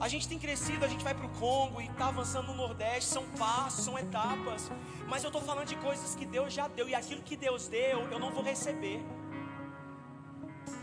A 0.01 0.09
gente 0.09 0.27
tem 0.27 0.39
crescido, 0.39 0.85
a 0.85 0.89
gente 0.89 1.05
vai 1.05 1.15
para 1.15 1.27
o 1.27 1.29
Congo 1.41 1.81
e 1.81 1.87
está 1.87 2.09
avançando 2.09 2.49
no 2.49 2.55
Nordeste, 2.55 3.09
são 3.11 3.25
passos, 3.39 3.85
são 3.85 3.99
etapas. 3.99 4.71
Mas 5.07 5.23
eu 5.23 5.29
estou 5.29 5.43
falando 5.43 5.69
de 5.69 5.77
coisas 5.77 6.15
que 6.15 6.27
Deus 6.27 6.53
já 6.53 6.67
deu, 6.67 6.89
e 6.89 6.95
aquilo 6.95 7.23
que 7.23 7.37
Deus 7.37 7.69
deu, 7.69 8.01
eu 8.11 8.19
não 8.19 8.33
vou 8.33 8.43
receber. 8.43 9.01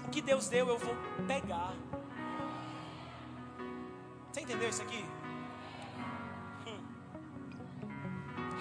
O 0.06 0.10
que 0.10 0.22
Deus 0.22 0.48
deu, 0.48 0.68
eu 0.70 0.78
vou 0.78 0.96
pegar. 1.28 1.74
Você 4.32 4.42
entendeu 4.42 4.70
isso 4.70 4.82
aqui? 4.82 5.04
Hum. 6.66 6.82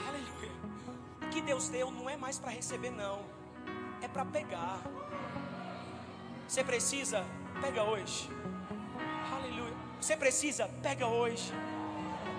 Aleluia. 0.09 0.53
O 1.23 1.29
que 1.29 1.41
Deus 1.41 1.69
deu 1.69 1.91
não 1.91 2.11
é 2.11 2.17
mais 2.17 2.39
para 2.39 2.51
receber, 2.51 2.91
não, 2.91 3.21
é 4.03 4.09
para 4.09 4.25
pegar. 4.25 4.81
Você 6.49 6.65
precisa, 6.65 7.25
pega 7.61 7.85
hoje. 7.85 8.29
Você 10.09 10.17
precisa, 10.17 10.71
pega 10.83 11.07
hoje. 11.07 11.53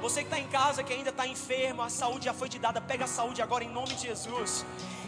Você 0.02 0.22
que 0.22 0.28
está 0.28 0.40
em 0.40 0.48
casa, 0.48 0.82
que 0.82 0.92
ainda 0.92 1.12
está 1.12 1.28
enfermo, 1.28 1.84
a 1.84 1.90
saúde 1.90 2.26
já 2.26 2.34
foi 2.34 2.50
te 2.50 2.58
dada, 2.58 2.82
pega 2.82 3.06
a 3.06 3.08
saúde 3.08 3.44
agora 3.44 3.64
em 3.64 3.70
nome 3.70 3.94
de 3.94 4.08
Jesus. 4.08 4.66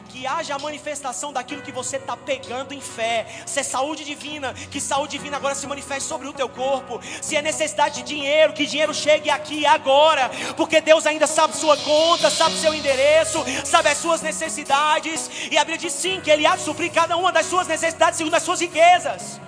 Que 0.09 0.27
haja 0.27 0.53
a 0.53 0.59
manifestação 0.59 1.33
daquilo 1.33 1.63
que 1.63 1.71
você 1.71 1.97
está 1.97 2.15
pegando 2.15 2.71
em 2.71 2.79
fé. 2.79 3.25
Se 3.47 3.61
é 3.61 3.63
saúde 3.63 4.05
divina, 4.05 4.53
que 4.53 4.79
saúde 4.79 5.13
divina 5.17 5.37
agora 5.37 5.55
se 5.55 5.65
manifeste 5.65 6.07
sobre 6.07 6.27
o 6.27 6.33
teu 6.33 6.47
corpo. 6.47 7.01
Se 7.19 7.35
é 7.35 7.41
necessidade 7.41 7.95
de 7.95 8.03
dinheiro, 8.03 8.53
que 8.53 8.67
dinheiro 8.67 8.93
chegue 8.93 9.31
aqui 9.31 9.65
agora. 9.65 10.29
Porque 10.55 10.81
Deus 10.81 11.07
ainda 11.07 11.25
sabe 11.25 11.57
sua 11.57 11.77
conta, 11.77 12.29
sabe 12.29 12.57
seu 12.57 12.75
endereço, 12.75 13.39
sabe 13.65 13.89
as 13.89 13.97
suas 13.97 14.21
necessidades. 14.21 15.31
E 15.49 15.57
a 15.57 15.61
Bíblia 15.61 15.79
diz 15.79 15.93
sim 15.93 16.21
que 16.21 16.29
Ele 16.29 16.45
há 16.45 16.55
de 16.57 16.61
suprir 16.61 16.91
cada 16.91 17.17
uma 17.17 17.31
das 17.31 17.47
suas 17.47 17.65
necessidades 17.65 18.17
segundo 18.17 18.35
as 18.35 18.43
suas 18.43 18.59
riquezas. 18.59 19.41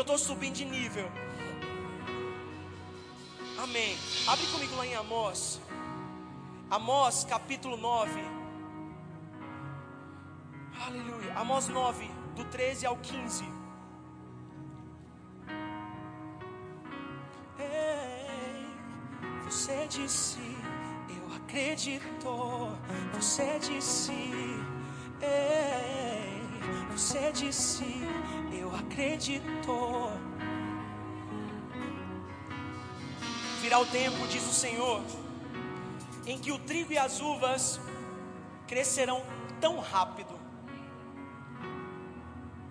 Eu 0.00 0.02
estou 0.02 0.16
subindo 0.16 0.54
de 0.54 0.64
nível. 0.64 1.10
Amém. 3.62 3.98
Abre 4.26 4.46
comigo 4.46 4.74
lá 4.76 4.86
em 4.86 4.94
Amós. 4.94 5.60
Amós 6.70 7.24
capítulo 7.24 7.76
9. 7.76 8.18
Aleluia. 10.86 11.34
Amós 11.34 11.68
9, 11.68 12.10
do 12.34 12.44
13 12.46 12.86
ao 12.86 12.96
15. 12.96 13.44
Ei, 17.58 18.66
você 19.44 19.86
disse, 19.86 20.40
eu 21.10 21.36
acredito. 21.36 22.70
Você 23.12 23.58
disse, 23.58 24.12
ei, 25.20 26.19
você 27.00 27.32
disse, 27.32 27.82
eu 28.52 28.74
acredito. 28.76 30.12
Virá 33.62 33.78
o 33.78 33.86
tempo, 33.86 34.26
diz 34.28 34.46
o 34.46 34.52
Senhor, 34.52 35.02
em 36.26 36.38
que 36.38 36.52
o 36.52 36.58
trigo 36.58 36.92
e 36.92 36.98
as 36.98 37.20
uvas 37.20 37.80
crescerão 38.66 39.22
tão 39.62 39.80
rápido. 39.80 40.38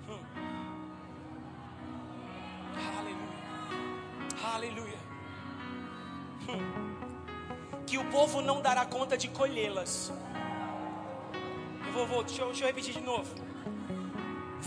Hum. 0.08 0.20
Aleluia. 3.00 4.54
Aleluia. 4.54 5.00
Hum. 6.48 7.84
Que 7.88 7.98
o 7.98 8.06
povo 8.12 8.42
não 8.44 8.62
dará 8.62 8.86
conta 8.86 9.18
de 9.18 9.28
colhê-las. 9.28 10.14
Eu 11.88 11.94
vou, 11.94 12.06
vou 12.06 12.24
deixa, 12.24 12.44
eu, 12.44 12.48
deixa 12.48 12.64
eu 12.64 12.68
repetir 12.68 12.94
de 12.94 13.02
novo 13.02 13.49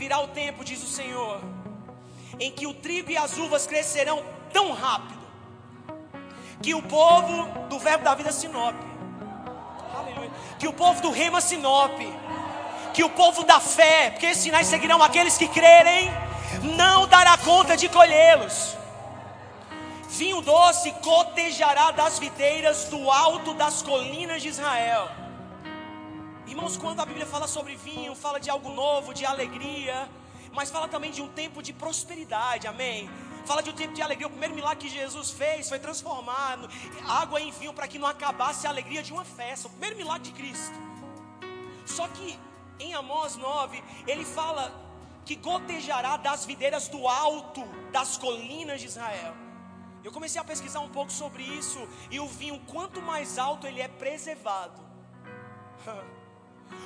Virá 0.02 0.18
o 0.18 0.26
tempo, 0.26 0.64
diz 0.64 0.82
o 0.82 0.88
Senhor, 0.88 1.40
em 2.40 2.50
que 2.50 2.66
o 2.66 2.74
trigo 2.74 3.12
e 3.12 3.16
as 3.16 3.38
uvas 3.38 3.68
crescerão 3.68 4.20
tão 4.52 4.72
rápido 4.72 5.22
que 6.60 6.74
o 6.74 6.82
povo 6.82 7.44
do 7.68 7.78
verbo 7.78 8.02
da 8.02 8.12
vida 8.12 8.30
aleluia, 9.96 10.30
que 10.58 10.66
o 10.66 10.72
povo 10.72 11.00
do 11.00 11.12
rema 11.12 11.40
sinope, 11.40 12.12
que 12.92 13.04
o 13.04 13.10
povo 13.10 13.44
da 13.44 13.60
fé, 13.60 14.10
porque 14.10 14.26
esses 14.26 14.42
sinais 14.42 14.66
seguirão 14.66 15.00
aqueles 15.00 15.38
que 15.38 15.46
crerem, 15.46 16.10
não 16.76 17.06
dará 17.06 17.38
conta 17.38 17.76
de 17.76 17.88
colhê-los. 17.88 18.76
Vinho 20.08 20.40
doce 20.40 20.90
cotejará 21.00 21.92
das 21.92 22.18
videiras 22.18 22.86
do 22.86 23.08
alto 23.08 23.54
das 23.54 23.82
colinas 23.82 24.42
de 24.42 24.48
Israel. 24.48 25.21
Irmãos, 26.52 26.76
quando 26.76 27.00
a 27.00 27.06
Bíblia 27.06 27.24
fala 27.24 27.48
sobre 27.48 27.74
vinho, 27.76 28.14
fala 28.14 28.38
de 28.38 28.50
algo 28.50 28.68
novo, 28.68 29.14
de 29.14 29.24
alegria, 29.24 30.06
mas 30.52 30.70
fala 30.70 30.86
também 30.86 31.10
de 31.10 31.22
um 31.22 31.28
tempo 31.28 31.62
de 31.62 31.72
prosperidade, 31.72 32.66
amém? 32.66 33.08
Fala 33.46 33.62
de 33.62 33.70
um 33.70 33.72
tempo 33.72 33.94
de 33.94 34.02
alegria. 34.02 34.26
O 34.26 34.30
primeiro 34.30 34.54
milagre 34.54 34.86
que 34.86 34.94
Jesus 34.94 35.30
fez 35.30 35.70
foi 35.70 35.78
transformar 35.78 36.58
água 37.08 37.40
em 37.40 37.50
vinho 37.50 37.72
para 37.72 37.88
que 37.88 37.98
não 37.98 38.06
acabasse 38.06 38.66
a 38.66 38.70
alegria 38.70 39.02
de 39.02 39.14
uma 39.14 39.24
festa. 39.24 39.66
O 39.66 39.70
primeiro 39.70 39.96
milagre 39.96 40.30
de 40.30 40.32
Cristo. 40.32 40.78
Só 41.86 42.06
que 42.08 42.38
em 42.78 42.92
Amós 42.92 43.34
9, 43.34 43.82
ele 44.06 44.26
fala 44.26 44.78
que 45.24 45.36
gotejará 45.36 46.18
das 46.18 46.44
videiras 46.44 46.86
do 46.86 47.08
alto 47.08 47.64
das 47.90 48.18
colinas 48.18 48.78
de 48.78 48.88
Israel. 48.88 49.34
Eu 50.04 50.12
comecei 50.12 50.38
a 50.38 50.44
pesquisar 50.44 50.80
um 50.80 50.90
pouco 50.90 51.10
sobre 51.10 51.42
isso 51.42 51.88
e 52.10 52.20
o 52.20 52.26
vinho, 52.26 52.60
quanto 52.66 53.00
mais 53.00 53.38
alto 53.38 53.66
ele 53.66 53.80
é 53.80 53.88
preservado, 53.88 54.82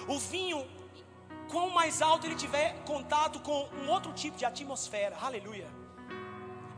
o 0.08 0.18
vinho, 0.18 0.66
quanto 1.48 1.74
mais 1.74 2.02
alto 2.02 2.26
ele 2.26 2.34
tiver 2.34 2.82
contato 2.84 3.40
com 3.40 3.68
um 3.80 3.88
outro 3.88 4.12
tipo 4.12 4.36
de 4.36 4.44
atmosfera, 4.44 5.16
aleluia 5.20 5.68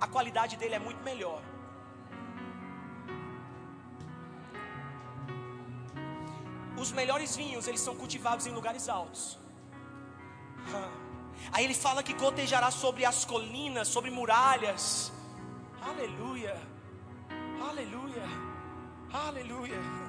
a 0.01 0.07
qualidade 0.07 0.57
dele 0.57 0.75
é 0.75 0.79
muito 0.79 1.03
melhor. 1.03 1.43
Os 6.81 6.93
melhores 6.93 7.37
vinhos, 7.37 7.67
eles 7.67 7.81
são 7.81 7.97
cultivados 7.97 8.47
em 8.47 8.53
lugares 8.53 8.89
altos. 8.89 9.39
Aí 11.53 11.65
ele 11.65 11.75
fala 11.75 12.03
que 12.03 12.13
gotejará 12.13 12.71
sobre 12.71 13.05
as 13.05 13.25
colinas, 13.25 13.89
sobre 13.89 14.11
muralhas. 14.11 15.13
Aleluia. 15.83 16.57
Aleluia. 17.69 18.23
Aleluia. 19.13 20.08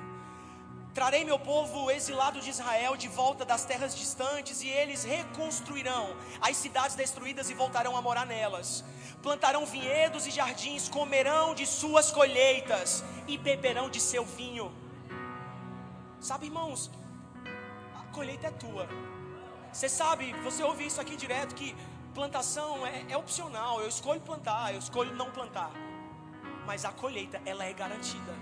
Trarei 0.93 1.23
meu 1.23 1.37
povo 1.37 1.91
exilado 1.91 2.41
de 2.41 2.49
Israel 2.49 2.97
de 2.97 3.07
volta 3.07 3.45
das 3.45 3.63
terras 3.63 3.95
distantes, 3.95 4.61
e 4.61 4.67
eles 4.67 5.03
reconstruirão 5.03 6.15
as 6.41 6.57
cidades 6.57 6.95
destruídas 6.95 7.49
e 7.49 7.53
voltarão 7.53 7.95
a 7.95 8.01
morar 8.01 8.25
nelas. 8.25 8.83
Plantarão 9.21 9.65
vinhedos 9.65 10.25
e 10.25 10.31
jardins, 10.31 10.89
comerão 10.89 11.53
de 11.53 11.65
suas 11.67 12.11
colheitas 12.11 13.03
e 13.27 13.37
beberão 13.37 13.89
de 13.89 13.99
seu 13.99 14.25
vinho. 14.25 14.73
Sabe, 16.19 16.47
irmãos, 16.47 16.89
a 17.95 18.11
colheita 18.11 18.47
é 18.47 18.51
tua. 18.51 18.87
Você 19.71 19.87
sabe, 19.87 20.33
você 20.43 20.63
ouve 20.63 20.87
isso 20.87 20.99
aqui 20.99 21.15
direto 21.15 21.53
que 21.53 21.75
plantação 22.15 22.85
é, 22.87 23.05
é 23.09 23.17
opcional. 23.17 23.79
Eu 23.79 23.87
escolho 23.87 24.19
plantar, 24.21 24.73
eu 24.73 24.79
escolho 24.79 25.15
não 25.15 25.29
plantar. 25.31 25.71
Mas 26.65 26.83
a 26.83 26.91
colheita, 26.91 27.39
ela 27.45 27.63
é 27.63 27.73
garantida. 27.73 28.33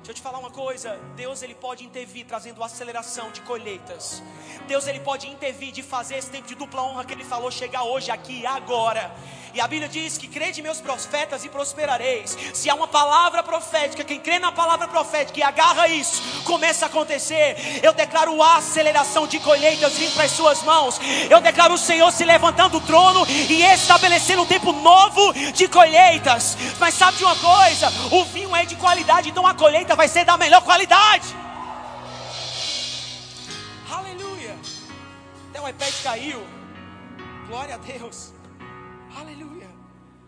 Deixa 0.00 0.12
eu 0.12 0.14
te 0.14 0.22
falar 0.22 0.38
uma 0.38 0.50
coisa, 0.50 0.98
Deus 1.14 1.42
ele 1.42 1.54
pode 1.54 1.84
intervir 1.84 2.24
trazendo 2.24 2.64
aceleração 2.64 3.30
de 3.30 3.42
colheitas. 3.42 4.22
Deus 4.66 4.86
ele 4.86 5.00
pode 5.00 5.28
intervir 5.28 5.72
de 5.72 5.82
fazer 5.82 6.16
esse 6.16 6.30
tempo 6.30 6.48
de 6.48 6.54
dupla 6.54 6.82
honra 6.82 7.04
que 7.04 7.12
ele 7.12 7.22
falou 7.22 7.50
chegar 7.50 7.82
hoje 7.82 8.10
aqui 8.10 8.46
agora. 8.46 9.14
E 9.52 9.60
a 9.60 9.66
Bíblia 9.66 9.88
diz 9.88 10.16
que 10.16 10.28
crede 10.28 10.62
meus 10.62 10.80
profetas 10.80 11.44
e 11.44 11.48
prosperareis. 11.48 12.36
Se 12.54 12.70
há 12.70 12.74
uma 12.74 12.86
palavra 12.86 13.42
profética, 13.42 14.04
quem 14.04 14.20
crê 14.20 14.38
na 14.38 14.52
palavra 14.52 14.86
profética 14.86 15.40
e 15.40 15.42
agarra 15.42 15.88
isso, 15.88 16.22
começa 16.44 16.86
a 16.86 16.88
acontecer. 16.88 17.80
Eu 17.82 17.92
declaro 17.92 18.40
a 18.40 18.58
aceleração 18.58 19.26
de 19.26 19.40
colheitas 19.40 19.98
vindo 19.98 20.14
para 20.14 20.24
as 20.24 20.30
suas 20.30 20.62
mãos. 20.62 21.00
Eu 21.28 21.40
declaro 21.40 21.74
o 21.74 21.78
Senhor 21.78 22.10
se 22.12 22.24
levantando 22.24 22.78
do 22.78 22.86
trono 22.86 23.26
e 23.28 23.62
estabelecendo 23.62 24.42
um 24.42 24.46
tempo 24.46 24.72
novo 24.72 25.32
de 25.52 25.66
colheitas. 25.66 26.56
Mas 26.78 26.94
sabe 26.94 27.18
de 27.18 27.24
uma 27.24 27.36
coisa? 27.36 27.92
O 28.12 28.24
vinho 28.26 28.54
é 28.54 28.64
de 28.64 28.76
qualidade, 28.76 29.30
então 29.30 29.46
a 29.46 29.54
colheita 29.54 29.89
vai 29.94 30.08
ser 30.08 30.24
da 30.24 30.36
melhor 30.36 30.62
qualidade. 30.62 31.34
Aleluia. 33.90 34.56
Até 35.48 35.60
o 35.60 35.68
iPad 35.68 36.02
caiu. 36.02 36.40
Glória 37.48 37.74
a 37.74 37.78
Deus. 37.78 38.32
Aleluia. 39.16 39.68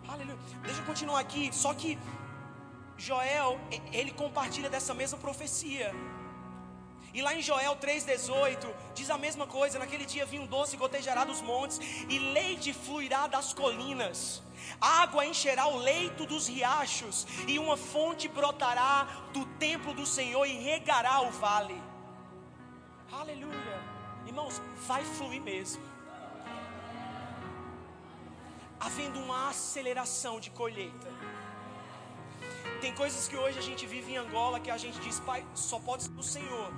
Aleluia. 0.08 0.38
Deixa 0.62 0.80
eu 0.80 0.84
continuar 0.84 1.20
aqui. 1.20 1.50
Só 1.52 1.72
que 1.74 1.98
Joel, 2.96 3.60
ele 3.92 4.12
compartilha 4.12 4.68
dessa 4.68 4.94
mesma 4.94 5.18
profecia. 5.18 5.92
E 7.14 7.20
lá 7.20 7.34
em 7.34 7.42
Joel 7.42 7.76
3,18 7.76 8.66
diz 8.94 9.10
a 9.10 9.18
mesma 9.18 9.46
coisa: 9.46 9.78
naquele 9.78 10.06
dia 10.06 10.24
vinho 10.24 10.46
doce 10.46 10.76
gotejará 10.76 11.24
dos 11.24 11.40
montes, 11.42 11.78
e 12.08 12.18
leite 12.18 12.72
fluirá 12.72 13.26
das 13.26 13.52
colinas, 13.52 14.42
água 14.80 15.26
encherá 15.26 15.66
o 15.66 15.76
leito 15.76 16.24
dos 16.26 16.48
riachos, 16.48 17.26
e 17.46 17.58
uma 17.58 17.76
fonte 17.76 18.28
brotará 18.28 19.06
do 19.32 19.44
templo 19.66 19.92
do 19.92 20.06
Senhor 20.06 20.46
e 20.46 20.56
regará 20.58 21.20
o 21.20 21.30
vale. 21.30 21.80
Aleluia, 23.12 23.78
irmãos, 24.26 24.60
vai 24.86 25.04
fluir 25.04 25.42
mesmo 25.42 25.92
havendo 28.82 29.20
uma 29.20 29.48
aceleração 29.48 30.40
de 30.40 30.50
colheita. 30.50 31.08
Tem 32.80 32.92
coisas 32.92 33.28
que 33.28 33.36
hoje 33.36 33.56
a 33.56 33.62
gente 33.62 33.86
vive 33.86 34.12
em 34.12 34.16
Angola 34.16 34.58
que 34.58 34.72
a 34.72 34.76
gente 34.76 34.98
diz, 34.98 35.20
Pai, 35.20 35.44
só 35.54 35.78
pode 35.78 36.02
ser 36.02 36.10
do 36.10 36.22
Senhor. 36.22 36.72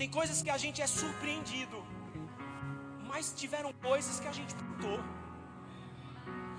Tem 0.00 0.08
coisas 0.18 0.42
que 0.42 0.50
a 0.56 0.58
gente 0.58 0.82
é 0.86 0.86
surpreendido, 0.86 1.78
mas 3.10 3.32
tiveram 3.42 3.72
coisas 3.90 4.20
que 4.20 4.28
a 4.28 4.34
gente 4.38 4.54
plantou. 4.54 4.98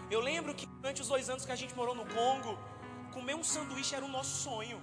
Eu 0.10 0.22
lembro 0.30 0.56
que 0.60 0.66
durante 0.66 1.02
os 1.04 1.10
dois 1.14 1.30
anos 1.30 1.46
que 1.46 1.52
a 1.52 1.60
gente 1.62 1.76
morou 1.76 1.96
no 2.02 2.06
Congo, 2.18 2.58
comer 3.14 3.36
um 3.36 3.44
sanduíche 3.44 3.94
era 3.94 4.06
o 4.06 4.14
nosso 4.18 4.36
sonho, 4.46 4.82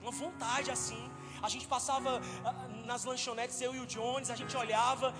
uma 0.00 0.12
vontade 0.12 0.70
assim. 0.70 1.02
A 1.42 1.48
gente 1.48 1.66
passava 1.66 2.20
ah, 2.44 2.52
nas 2.90 3.04
lanchonetes, 3.04 3.60
eu 3.60 3.74
e 3.74 3.80
o 3.80 3.86
Jones, 3.86 4.30
a 4.30 4.36
gente 4.36 4.56
olhava 4.56 5.12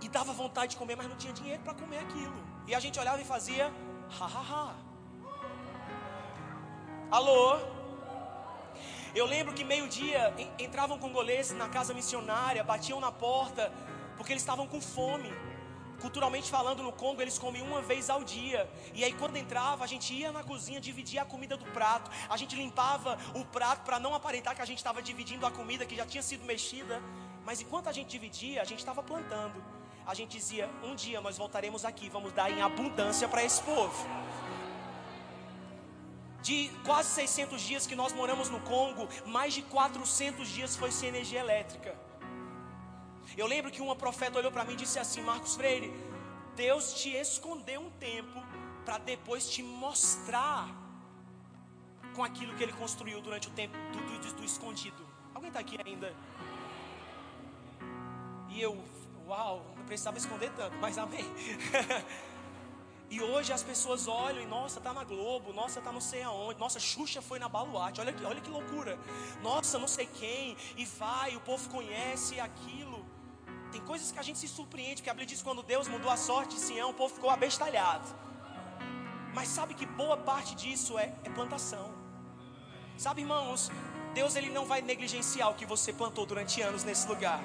e 0.00 0.08
dava 0.08 0.32
vontade 0.32 0.72
de 0.72 0.76
comer, 0.76 0.96
mas 0.96 1.08
não 1.08 1.16
tinha 1.16 1.32
dinheiro 1.32 1.62
para 1.62 1.74
comer 1.74 1.98
aquilo. 1.98 2.38
E 2.68 2.74
a 2.74 2.80
gente 2.80 2.98
olhava 3.00 3.20
e 3.20 3.24
fazia, 3.24 3.72
ha 4.20 4.26
ha 4.34 4.44
ha. 4.50 4.76
Alô? 7.10 7.73
Eu 9.14 9.26
lembro 9.26 9.54
que 9.54 9.62
meio-dia 9.62 10.34
entravam 10.58 10.98
congoleses 10.98 11.56
na 11.56 11.68
casa 11.68 11.94
missionária, 11.94 12.64
batiam 12.64 12.98
na 12.98 13.12
porta, 13.12 13.72
porque 14.16 14.32
eles 14.32 14.42
estavam 14.42 14.66
com 14.66 14.80
fome. 14.80 15.32
Culturalmente 16.00 16.50
falando, 16.50 16.82
no 16.82 16.92
Congo 16.92 17.22
eles 17.22 17.38
comiam 17.38 17.66
uma 17.66 17.80
vez 17.80 18.10
ao 18.10 18.24
dia. 18.24 18.68
E 18.92 19.04
aí, 19.04 19.12
quando 19.12 19.36
entrava, 19.36 19.84
a 19.84 19.86
gente 19.86 20.12
ia 20.12 20.32
na 20.32 20.42
cozinha 20.42 20.80
dividir 20.80 21.18
a 21.20 21.24
comida 21.24 21.56
do 21.56 21.64
prato. 21.66 22.10
A 22.28 22.36
gente 22.36 22.56
limpava 22.56 23.16
o 23.34 23.44
prato 23.44 23.84
para 23.84 24.00
não 24.00 24.14
aparentar 24.14 24.54
que 24.54 24.62
a 24.62 24.64
gente 24.64 24.78
estava 24.78 25.00
dividindo 25.00 25.46
a 25.46 25.50
comida 25.50 25.86
que 25.86 25.94
já 25.94 26.04
tinha 26.04 26.22
sido 26.22 26.44
mexida. 26.44 27.00
Mas 27.44 27.60
enquanto 27.60 27.88
a 27.88 27.92
gente 27.92 28.08
dividia, 28.08 28.60
a 28.62 28.64
gente 28.64 28.80
estava 28.80 29.02
plantando 29.02 29.62
a 30.06 30.14
gente 30.14 30.36
dizia: 30.36 30.68
um 30.82 30.94
dia 30.94 31.20
nós 31.20 31.36
voltaremos 31.36 31.84
aqui, 31.84 32.08
vamos 32.08 32.32
dar 32.32 32.50
em 32.50 32.60
abundância 32.60 33.26
para 33.26 33.42
esse 33.42 33.62
povo. 33.62 34.06
De 36.48 36.56
quase 36.86 37.08
600 37.08 37.60
dias 37.68 37.86
que 37.86 37.96
nós 38.00 38.12
moramos 38.12 38.48
no 38.54 38.60
Congo, 38.60 39.08
mais 39.36 39.54
de 39.54 39.62
400 39.62 40.46
dias 40.56 40.76
foi 40.76 40.90
sem 40.92 41.08
energia 41.08 41.40
elétrica. 41.40 41.92
Eu 43.36 43.46
lembro 43.46 43.70
que 43.70 43.80
uma 43.80 43.96
profeta 43.96 44.38
olhou 44.38 44.52
para 44.52 44.64
mim 44.64 44.74
e 44.74 44.76
disse 44.84 44.98
assim: 44.98 45.22
Marcos 45.22 45.54
Freire, 45.56 45.90
Deus 46.54 46.92
te 47.00 47.10
escondeu 47.26 47.80
um 47.80 47.90
tempo 48.08 48.38
para 48.84 48.98
depois 48.98 49.48
te 49.48 49.62
mostrar 49.62 50.68
com 52.14 52.22
aquilo 52.22 52.54
que 52.56 52.62
ele 52.62 52.74
construiu 52.74 53.22
durante 53.22 53.48
o 53.48 53.50
tempo 53.52 53.76
do, 53.92 54.00
do, 54.18 54.34
do 54.34 54.44
escondido. 54.44 55.02
Alguém 55.34 55.48
está 55.48 55.60
aqui 55.60 55.78
ainda? 55.82 56.14
E 58.50 58.60
eu 58.60 58.72
Uau, 59.26 59.64
não 59.76 59.84
precisava 59.84 60.18
esconder 60.18 60.50
tanto, 60.50 60.76
mas 60.80 60.98
amém. 60.98 61.24
e 63.10 63.20
hoje 63.20 63.52
as 63.52 63.62
pessoas 63.62 64.08
olham 64.08 64.42
e, 64.42 64.46
nossa, 64.46 64.80
tá 64.80 64.92
na 64.92 65.04
Globo, 65.04 65.52
nossa, 65.52 65.80
tá 65.80 65.92
não 65.92 66.00
sei 66.00 66.22
aonde, 66.22 66.58
nossa, 66.58 66.80
Xuxa 66.80 67.20
foi 67.22 67.38
na 67.38 67.48
Baluarte, 67.48 68.00
olha, 68.00 68.14
olha 68.24 68.40
que 68.40 68.50
loucura. 68.50 68.98
Nossa, 69.42 69.78
não 69.78 69.88
sei 69.88 70.06
quem, 70.06 70.56
e 70.76 70.84
vai, 70.84 71.36
o 71.36 71.40
povo 71.40 71.68
conhece 71.70 72.40
aquilo. 72.40 73.04
Tem 73.70 73.80
coisas 73.80 74.10
que 74.10 74.18
a 74.18 74.22
gente 74.22 74.38
se 74.38 74.48
surpreende, 74.48 74.96
porque 74.96 75.10
a 75.10 75.14
Bíblia 75.14 75.26
diz 75.26 75.38
que 75.38 75.44
quando 75.44 75.62
Deus 75.62 75.88
mudou 75.88 76.10
a 76.10 76.16
sorte 76.16 76.54
de 76.54 76.60
Sião, 76.60 76.90
o 76.90 76.94
povo 76.94 77.14
ficou 77.14 77.30
abestalhado. 77.30 78.06
Mas 79.34 79.48
sabe 79.48 79.74
que 79.74 79.84
boa 79.84 80.16
parte 80.16 80.54
disso 80.54 80.96
é, 80.96 81.12
é 81.24 81.30
plantação. 81.30 81.92
Sabe, 82.96 83.22
irmãos, 83.22 83.70
Deus 84.14 84.36
ele 84.36 84.48
não 84.48 84.64
vai 84.64 84.80
negligenciar 84.80 85.50
o 85.50 85.54
que 85.54 85.66
você 85.66 85.92
plantou 85.92 86.24
durante 86.24 86.62
anos 86.62 86.84
nesse 86.84 87.08
lugar. 87.08 87.40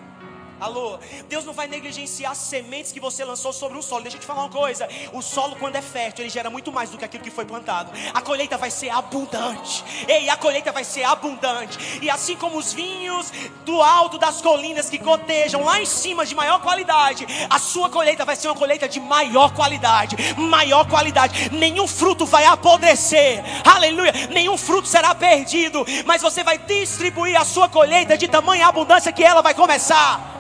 Alô, 0.60 1.00
Deus 1.30 1.46
não 1.46 1.54
vai 1.54 1.68
negligenciar 1.68 2.36
sementes 2.36 2.92
que 2.92 3.00
você 3.00 3.24
lançou 3.24 3.54
sobre 3.54 3.78
o 3.78 3.82
solo. 3.82 4.02
Deixa 4.02 4.18
eu 4.18 4.22
te 4.22 4.28
falar 4.28 4.42
uma 4.42 4.50
coisa: 4.50 4.90
o 5.14 5.22
solo, 5.22 5.56
quando 5.56 5.78
é 5.78 5.82
fértil, 5.82 6.24
ele 6.26 6.30
gera 6.30 6.50
muito 6.50 6.70
mais 6.70 6.90
do 6.90 6.98
que 6.98 7.06
aquilo 7.06 7.24
que 7.24 7.32
foi 7.32 7.46
plantado. 7.46 7.92
A 8.14 8.22
colheita 8.22 8.58
vai 8.58 8.70
ser 8.70 8.90
abundante. 8.90 9.86
Ei, 10.06 10.30
a 10.30 10.36
colheita 10.36 10.72
vai 10.74 10.84
ser 10.84 11.04
abundante. 11.04 12.00
E 12.02 12.10
assim 12.10 12.36
como 12.36 12.58
os 12.58 12.74
vinhos 12.74 13.32
do 13.64 13.82
alto 13.82 14.18
das 14.18 14.42
colinas 14.42 14.90
que 14.90 14.98
cotejam 14.98 15.64
lá 15.64 15.82
em 15.82 15.86
cima 15.86 16.26
de 16.26 16.36
maior 16.36 16.62
qualidade, 16.62 17.26
a 17.50 17.58
sua 17.58 17.90
colheita 17.90 18.26
vai 18.26 18.36
ser 18.36 18.50
uma 18.50 18.56
colheita 18.56 18.90
de 18.90 19.00
maior 19.00 19.54
qualidade. 19.54 20.18
Maior 20.36 20.86
qualidade. 20.90 21.52
Nenhum 21.52 21.88
fruto 21.88 22.26
vai 22.26 22.44
apodrecer. 22.44 23.42
Aleluia. 23.64 24.12
Nenhum 24.30 24.58
fruto 24.58 24.90
será 24.90 25.16
perdido. 25.16 25.86
Mas 26.06 26.22
você 26.22 26.44
vai 26.44 26.58
distribuir 26.58 27.40
a 27.40 27.46
sua 27.46 27.70
colheita 27.70 28.18
de 28.18 28.28
tamanha 28.28 28.68
abundância 28.68 29.14
que 29.14 29.24
ela 29.24 29.42
vai 29.42 29.54
começar. 29.54 30.40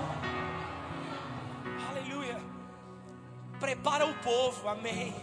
Prepara 3.69 4.03
o 4.03 4.15
povo, 4.15 4.67
amém. 4.67 5.13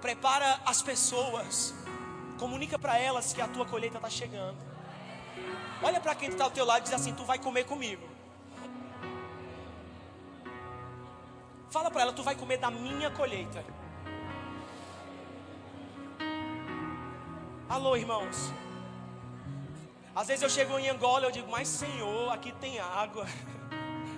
Prepara 0.00 0.60
as 0.66 0.82
pessoas. 0.82 1.72
Comunica 2.36 2.76
para 2.76 2.98
elas 2.98 3.32
que 3.32 3.40
a 3.40 3.46
tua 3.46 3.64
colheita 3.64 3.98
está 3.98 4.10
chegando. 4.10 4.56
Olha 5.80 6.00
para 6.00 6.12
quem 6.16 6.28
está 6.28 6.42
ao 6.42 6.50
teu 6.50 6.64
lado 6.64 6.80
e 6.80 6.82
diz 6.82 6.92
assim: 6.92 7.14
Tu 7.14 7.24
vai 7.24 7.38
comer 7.38 7.66
comigo. 7.66 8.04
Fala 11.70 11.88
para 11.88 12.02
ela: 12.02 12.12
Tu 12.12 12.20
vai 12.20 12.34
comer 12.34 12.56
da 12.56 12.68
minha 12.68 13.12
colheita. 13.12 13.64
Alô, 17.68 17.94
irmãos. 17.94 18.52
Às 20.16 20.26
vezes 20.26 20.42
eu 20.42 20.50
chego 20.50 20.76
em 20.80 20.88
Angola 20.88 21.26
e 21.26 21.28
eu 21.28 21.30
digo: 21.30 21.48
Mas 21.48 21.68
Senhor, 21.68 22.32
aqui 22.32 22.50
tem 22.54 22.80
água. 22.80 23.24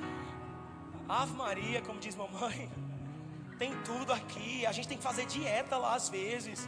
Ave 1.07 1.35
Maria, 1.35 1.83
como 1.83 2.01
diz 2.01 2.17
mamãe 2.17 2.90
tem 3.61 3.77
tudo 3.83 4.11
aqui. 4.11 4.65
A 4.65 4.73
gente 4.73 4.89
tem 4.89 4.97
que 4.97 5.05
fazer 5.05 5.27
dieta 5.27 5.77
lá 5.77 5.95
às 5.95 6.09
vezes. 6.09 6.67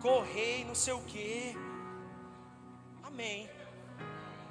Correr 0.00 0.64
não 0.64 0.74
sei 0.74 0.94
o 0.94 1.00
que. 1.00 1.58
Amém. 3.02 3.50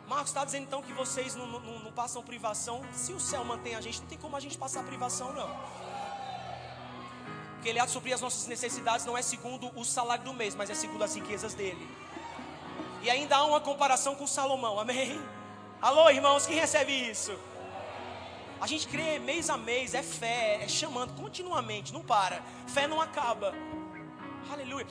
Marcos 0.06 0.32
está 0.32 0.44
dizendo 0.44 0.64
então 0.64 0.82
que 0.82 0.92
vocês 0.92 1.36
não, 1.36 1.48
não, 1.48 1.80
não, 1.80 1.92
passam 1.94 2.22
privação. 2.22 2.82
Se 2.92 3.14
o 3.14 3.20
céu 3.20 3.46
mantém 3.46 3.76
a 3.76 3.82
gente, 3.82 4.02
não 4.02 4.08
tem 4.08 4.18
como 4.18 4.36
a 4.36 4.42
gente 4.42 4.58
passar 4.58 4.84
privação, 4.84 5.32
não. 5.32 5.50
Porque 7.54 7.70
ele 7.70 7.80
há 7.80 7.86
de 7.86 7.92
suprir 7.92 8.14
as 8.14 8.20
nossas 8.20 8.46
necessidades, 8.46 9.06
não 9.06 9.18
é 9.18 9.22
segundo 9.22 9.72
o 9.80 9.86
salário 9.86 10.26
do 10.26 10.34
mês, 10.34 10.54
mas 10.54 10.70
é 10.70 10.76
segundo 10.76 11.02
as 11.02 11.16
riquezas 11.16 11.54
dele. 11.54 11.88
E 13.02 13.10
ainda 13.10 13.38
há 13.38 13.46
uma 13.46 13.62
comparação 13.62 14.16
com 14.16 14.28
Salomão, 14.28 14.78
amém? 14.82 15.18
Alô, 15.82 16.10
irmãos, 16.10 16.46
quem 16.46 16.58
recebe 16.58 16.92
isso? 16.92 17.34
A 18.64 18.66
gente 18.66 18.88
crê 18.88 19.20
mês 19.20 19.50
a 19.50 19.58
mês, 19.58 19.94
é 19.94 20.02
fé, 20.02 20.64
é 20.64 20.70
chamando 20.70 21.14
continuamente, 21.22 21.92
não 21.92 22.02
para. 22.02 22.42
Fé 22.66 22.88
não 22.88 23.02
acaba. 23.02 23.54
Aleluia. 24.50 24.88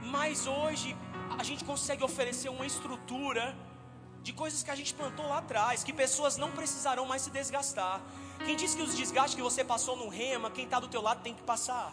Mas 0.00 0.46
hoje 0.46 0.96
a 1.38 1.44
gente 1.44 1.62
consegue 1.62 2.02
oferecer 2.02 2.48
uma 2.48 2.64
estrutura 2.64 3.54
de 4.22 4.32
coisas 4.32 4.62
que 4.62 4.70
a 4.70 4.74
gente 4.74 4.94
plantou 4.94 5.26
lá 5.28 5.40
atrás, 5.44 5.84
que 5.84 5.92
pessoas 5.92 6.38
não 6.38 6.52
precisarão 6.52 7.04
mais 7.04 7.20
se 7.20 7.30
desgastar. 7.30 8.00
Quem 8.46 8.56
disse 8.56 8.78
que 8.78 8.82
os 8.82 8.96
desgastes 8.96 9.34
que 9.34 9.42
você 9.42 9.62
passou 9.62 9.94
no 9.94 10.08
rema, 10.08 10.50
quem 10.50 10.64
está 10.64 10.80
do 10.80 10.88
teu 10.88 11.02
lado 11.02 11.20
tem 11.22 11.34
que 11.34 11.42
passar. 11.42 11.92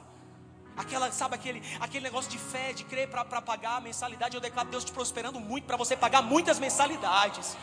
Aquela, 0.77 1.11
sabe 1.11 1.35
aquele, 1.35 1.61
aquele 1.81 2.05
negócio 2.05 2.31
de 2.31 2.37
fé, 2.37 2.71
de 2.71 2.85
crer 2.85 3.09
para 3.09 3.41
pagar 3.41 3.75
a 3.75 3.81
mensalidade. 3.81 4.35
Eu 4.35 4.41
declaro 4.41 4.69
Deus 4.69 4.85
te 4.85 4.93
prosperando 4.93 5.37
muito 5.37 5.65
para 5.65 5.75
você 5.75 5.97
pagar 5.97 6.21
muitas 6.21 6.59
mensalidades. 6.59 7.57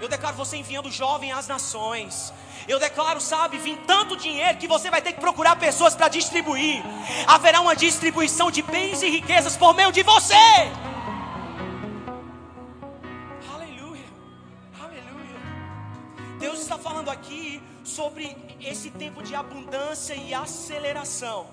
Eu 0.00 0.08
declaro 0.08 0.36
você 0.36 0.56
enviando 0.56 0.90
jovem 0.90 1.32
às 1.32 1.46
nações. 1.46 2.32
Eu 2.66 2.78
declaro, 2.78 3.20
sabe, 3.20 3.58
vim 3.58 3.76
tanto 3.86 4.16
dinheiro 4.16 4.58
que 4.58 4.66
você 4.66 4.90
vai 4.90 5.00
ter 5.02 5.12
que 5.12 5.20
procurar 5.20 5.56
pessoas 5.56 5.94
para 5.94 6.08
distribuir. 6.08 6.82
Haverá 7.26 7.60
uma 7.60 7.76
distribuição 7.76 8.50
de 8.50 8.62
bens 8.62 9.02
e 9.02 9.08
riquezas 9.08 9.56
por 9.56 9.74
meio 9.74 9.92
de 9.92 10.02
você. 10.02 10.34
Aleluia. 13.52 14.06
Aleluia. 14.80 15.40
Deus 16.38 16.60
está 16.60 16.78
falando 16.78 17.10
aqui 17.10 17.62
sobre 17.84 18.36
esse 18.60 18.90
tempo 18.90 19.22
de 19.22 19.34
abundância 19.34 20.14
e 20.14 20.32
aceleração. 20.32 21.46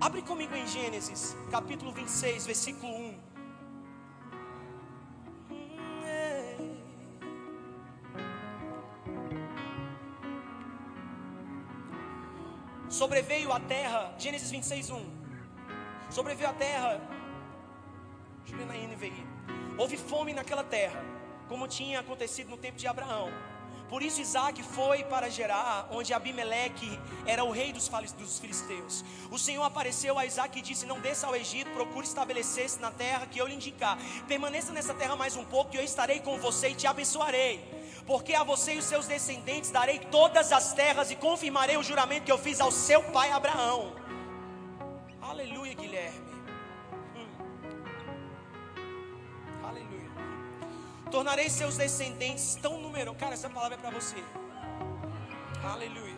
Abre 0.00 0.22
comigo 0.22 0.54
em 0.54 0.66
Gênesis, 0.66 1.36
capítulo 1.50 1.92
26, 1.92 2.46
versículo 2.46 2.92
1. 2.92 3.07
Sobreveio 12.98 13.52
a 13.52 13.60
terra, 13.60 14.12
Gênesis 14.18 14.50
26, 14.50 14.90
1. 14.90 15.06
Sobreveio 16.10 16.50
a 16.50 16.52
terra, 16.52 17.00
deixa 18.40 18.54
eu 18.54 18.58
ver 18.58 18.66
na 18.66 18.74
NVI. 18.74 19.24
Houve 19.78 19.96
fome 19.96 20.32
naquela 20.32 20.64
terra, 20.64 21.00
como 21.48 21.68
tinha 21.68 22.00
acontecido 22.00 22.50
no 22.50 22.56
tempo 22.56 22.76
de 22.76 22.88
Abraão. 22.88 23.30
Por 23.88 24.02
isso 24.02 24.20
Isaac 24.20 24.60
foi 24.64 25.04
para 25.04 25.30
Gerar, 25.30 25.88
onde 25.92 26.12
Abimeleque 26.12 26.98
era 27.24 27.44
o 27.44 27.52
rei 27.52 27.72
dos 27.72 27.88
filisteus. 28.40 29.04
O 29.30 29.38
Senhor 29.38 29.62
apareceu 29.62 30.18
a 30.18 30.26
Isaac 30.26 30.58
e 30.58 30.62
disse: 30.62 30.84
Não 30.84 31.00
desça 31.00 31.28
ao 31.28 31.36
Egito, 31.36 31.70
procure 31.70 32.04
estabelecer-se 32.04 32.80
na 32.80 32.90
terra 32.90 33.26
que 33.26 33.40
eu 33.40 33.46
lhe 33.46 33.54
indicar. 33.54 33.96
Permaneça 34.26 34.72
nessa 34.72 34.92
terra 34.92 35.14
mais 35.14 35.36
um 35.36 35.44
pouco, 35.44 35.72
e 35.72 35.78
eu 35.78 35.84
estarei 35.84 36.18
com 36.18 36.36
você 36.38 36.70
e 36.70 36.74
te 36.74 36.88
abençoarei 36.88 37.77
porque 38.08 38.34
a 38.34 38.42
você 38.42 38.72
e 38.72 38.78
os 38.78 38.86
seus 38.86 39.06
descendentes 39.06 39.70
darei 39.70 39.98
todas 39.98 40.50
as 40.50 40.72
terras 40.72 41.10
e 41.10 41.14
confirmarei 41.14 41.76
o 41.76 41.82
juramento 41.82 42.24
que 42.24 42.32
eu 42.32 42.38
fiz 42.38 42.58
ao 42.58 42.72
seu 42.72 43.02
pai 43.02 43.30
Abraão. 43.30 43.94
Aleluia, 45.20 45.74
Guilherme. 45.74 46.32
Hum. 47.14 47.28
Aleluia. 49.62 50.10
Tornarei 51.10 51.50
seus 51.50 51.76
descendentes 51.76 52.54
tão 52.54 52.80
numerosos. 52.80 53.20
Cara, 53.20 53.34
essa 53.34 53.50
palavra 53.50 53.74
é 53.76 53.78
para 53.78 53.90
você. 53.90 54.24
Aleluia. 55.62 56.16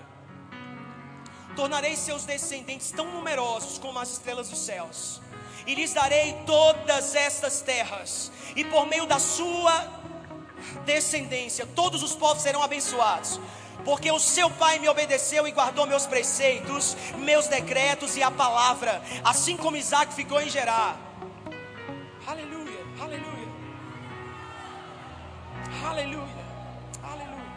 Tornarei 1.56 1.96
seus 1.96 2.24
descendentes 2.24 2.92
tão 2.92 3.06
numerosos 3.06 3.78
como 3.78 3.98
as 3.98 4.12
estrelas 4.12 4.48
dos 4.48 4.60
céus. 4.60 5.20
E 5.66 5.74
lhes 5.74 5.92
darei 5.92 6.34
todas 6.46 7.16
estas 7.16 7.60
terras. 7.62 8.30
E 8.54 8.64
por 8.64 8.86
meio 8.86 9.06
da 9.06 9.18
sua 9.18 9.99
descendência, 10.84 11.66
todos 11.66 12.02
os 12.02 12.14
povos 12.14 12.42
serão 12.42 12.62
abençoados. 12.62 13.40
Porque 13.84 14.10
o 14.10 14.18
seu 14.18 14.50
pai 14.50 14.78
me 14.78 14.88
obedeceu 14.88 15.48
e 15.48 15.52
guardou 15.52 15.86
meus 15.86 16.06
preceitos, 16.06 16.96
meus 17.16 17.48
decretos 17.48 18.16
e 18.16 18.22
a 18.22 18.30
palavra, 18.30 19.02
assim 19.24 19.56
como 19.56 19.76
Isaac 19.76 20.12
ficou 20.12 20.40
em 20.40 20.50
Gerar. 20.50 20.98
Aleluia, 22.26 22.84
aleluia, 23.00 23.48
aleluia, 25.82 26.44
aleluia. 27.02 27.52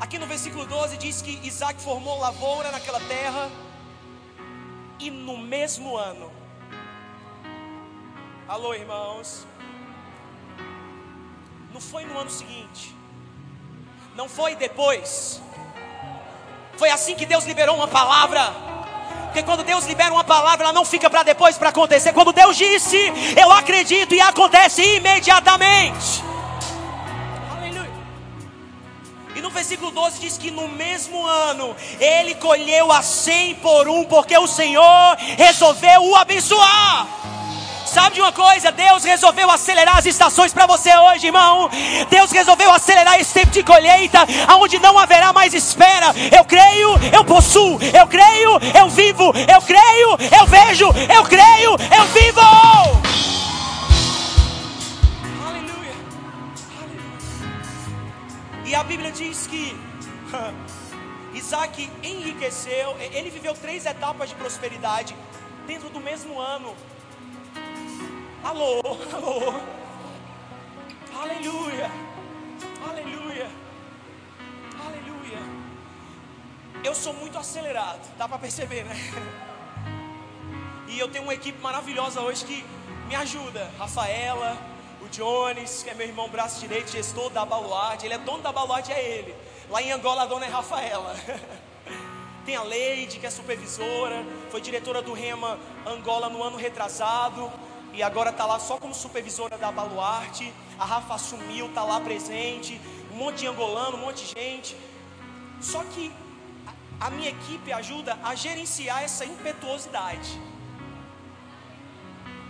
Aqui 0.00 0.18
no 0.18 0.26
versículo 0.26 0.66
12 0.66 0.96
diz 0.98 1.22
que 1.22 1.40
Isaac 1.46 1.80
formou 1.80 2.18
lavoura 2.18 2.72
naquela 2.72 3.00
terra, 3.00 3.48
e 4.98 5.10
no 5.10 5.38
mesmo 5.38 5.96
ano, 5.96 6.30
alô 8.46 8.74
irmãos, 8.74 9.46
não 11.72 11.80
foi 11.80 12.04
no 12.04 12.18
ano 12.18 12.30
seguinte. 12.30 12.94
Não 14.14 14.28
foi 14.28 14.54
depois. 14.54 15.40
Foi 16.76 16.90
assim 16.90 17.14
que 17.14 17.24
Deus 17.24 17.44
liberou 17.44 17.76
uma 17.76 17.88
palavra. 17.88 18.52
Porque 19.24 19.42
quando 19.42 19.64
Deus 19.64 19.86
libera 19.86 20.12
uma 20.12 20.24
palavra, 20.24 20.64
ela 20.64 20.72
não 20.74 20.84
fica 20.84 21.08
para 21.08 21.22
depois 21.22 21.56
para 21.56 21.70
acontecer. 21.70 22.12
Quando 22.12 22.32
Deus 22.32 22.56
disse, 22.56 22.98
eu 23.40 23.50
acredito 23.50 24.14
e 24.14 24.20
acontece 24.20 24.82
imediatamente. 24.96 26.22
Aleluia. 27.50 27.90
E 29.34 29.40
no 29.40 29.48
versículo 29.48 29.90
12 29.90 30.20
diz 30.20 30.36
que 30.36 30.50
no 30.50 30.68
mesmo 30.68 31.24
ano 31.24 31.74
ele 31.98 32.34
colheu 32.34 32.92
a 32.92 33.00
cem 33.00 33.54
por 33.54 33.88
um, 33.88 34.04
porque 34.04 34.36
o 34.36 34.46
Senhor 34.46 35.16
resolveu 35.38 36.04
o 36.04 36.16
abençoar. 36.16 37.31
Sabe 37.92 38.14
de 38.14 38.22
uma 38.22 38.32
coisa? 38.32 38.72
Deus 38.72 39.04
resolveu 39.04 39.50
acelerar 39.50 39.98
as 39.98 40.06
estações 40.06 40.50
para 40.50 40.64
você 40.66 40.96
hoje, 40.96 41.26
irmão. 41.26 41.68
Deus 42.08 42.30
resolveu 42.30 42.70
acelerar 42.70 43.20
esse 43.20 43.34
tempo 43.34 43.50
de 43.50 43.62
colheita, 43.62 44.20
aonde 44.48 44.78
não 44.78 44.98
haverá 44.98 45.30
mais 45.30 45.52
espera. 45.52 46.06
Eu 46.34 46.42
creio, 46.42 46.88
eu 47.14 47.22
possuo. 47.22 47.78
Eu 47.92 48.06
creio, 48.06 48.58
eu 48.80 48.88
vivo. 48.88 49.24
Eu 49.46 49.60
creio, 49.60 50.08
eu 50.40 50.46
vejo. 50.46 50.86
Eu 50.86 51.22
creio, 51.24 51.72
eu 51.98 52.04
vivo. 52.06 52.40
Aleluia. 55.46 55.94
E 58.64 58.74
a 58.74 58.82
Bíblia 58.84 59.12
diz 59.12 59.46
que 59.46 59.76
Isaac 61.34 61.90
enriqueceu. 62.02 62.96
Ele 63.12 63.28
viveu 63.28 63.52
três 63.52 63.84
etapas 63.84 64.30
de 64.30 64.34
prosperidade 64.36 65.14
dentro 65.66 65.90
do 65.90 66.00
mesmo 66.00 66.40
ano. 66.40 66.74
Alô, 68.44 68.80
alô. 69.14 69.54
Aleluia. 71.16 71.88
Aleluia. 72.88 73.48
Aleluia. 74.84 75.38
Eu 76.82 76.92
sou 76.92 77.14
muito 77.14 77.38
acelerado, 77.38 78.00
dá 78.18 78.28
para 78.28 78.38
perceber, 78.38 78.82
né? 78.82 78.96
E 80.88 80.98
eu 80.98 81.08
tenho 81.08 81.22
uma 81.22 81.34
equipe 81.34 81.62
maravilhosa 81.62 82.20
hoje 82.20 82.44
que 82.44 82.64
me 83.06 83.14
ajuda. 83.14 83.70
Rafaela, 83.78 84.58
o 85.00 85.08
Jones, 85.08 85.84
que 85.84 85.90
é 85.90 85.94
meu 85.94 86.08
irmão 86.08 86.28
braço 86.28 86.58
direito, 86.58 86.90
gestor 86.90 87.30
da 87.30 87.44
Baluarte. 87.44 88.06
Ele 88.06 88.14
é 88.14 88.18
dono 88.18 88.42
da 88.42 88.50
Baluarte, 88.50 88.92
é 88.92 89.00
ele. 89.00 89.36
Lá 89.70 89.80
em 89.80 89.92
Angola 89.92 90.22
a 90.22 90.26
dona 90.26 90.46
é 90.46 90.48
Rafaela. 90.48 91.14
Tem 92.44 92.56
a 92.56 92.62
Leide, 92.64 93.20
que 93.20 93.26
é 93.26 93.30
supervisora, 93.30 94.26
foi 94.50 94.60
diretora 94.60 95.00
do 95.00 95.12
Rema 95.12 95.60
Angola 95.86 96.28
no 96.28 96.42
ano 96.42 96.56
retrasado 96.56 97.48
e 97.92 98.02
agora 98.02 98.30
está 98.30 98.46
lá 98.46 98.58
só 98.58 98.78
como 98.78 98.94
supervisora 98.94 99.58
da 99.58 99.70
Baluarte. 99.70 100.52
A 100.78 100.84
Rafa 100.84 101.14
assumiu, 101.14 101.66
está 101.66 101.84
lá 101.84 102.00
presente, 102.00 102.80
um 103.12 103.16
monte 103.16 103.38
de 103.38 103.46
angolano, 103.46 103.96
um 103.96 104.00
monte 104.00 104.24
de 104.24 104.40
gente. 104.40 104.76
Só 105.60 105.84
que 105.84 106.12
a 107.00 107.10
minha 107.10 107.30
equipe 107.30 107.72
ajuda 107.72 108.18
a 108.22 108.34
gerenciar 108.34 109.02
essa 109.02 109.24
impetuosidade. 109.24 110.40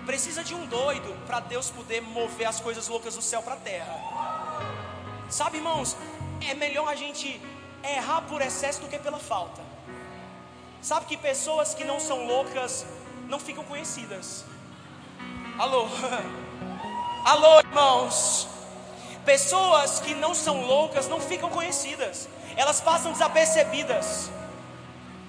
Precisa 0.06 0.42
de 0.44 0.54
um 0.54 0.66
doido 0.66 1.14
para 1.26 1.40
Deus 1.40 1.70
poder 1.70 2.00
mover 2.00 2.46
as 2.46 2.60
coisas 2.60 2.88
loucas 2.88 3.14
do 3.14 3.22
céu 3.22 3.42
para 3.42 3.54
a 3.54 3.56
terra. 3.56 3.96
Sabe, 5.28 5.58
irmãos, 5.58 5.96
é 6.40 6.54
melhor 6.54 6.88
a 6.88 6.94
gente 6.94 7.40
errar 7.82 8.22
por 8.22 8.42
excesso 8.42 8.80
do 8.80 8.88
que 8.88 8.98
pela 8.98 9.18
falta. 9.18 9.62
Sabe 10.80 11.06
que 11.06 11.16
pessoas 11.16 11.74
que 11.74 11.84
não 11.84 11.98
são 12.00 12.26
loucas 12.26 12.84
não 13.28 13.38
ficam 13.38 13.64
conhecidas. 13.64 14.44
Alô? 15.58 15.86
Alô, 17.24 17.60
irmãos? 17.60 18.48
Pessoas 19.24 20.00
que 20.00 20.14
não 20.14 20.34
são 20.34 20.62
loucas 20.62 21.08
não 21.08 21.20
ficam 21.20 21.50
conhecidas, 21.50 22.28
elas 22.56 22.80
passam 22.80 23.12
desapercebidas. 23.12 24.30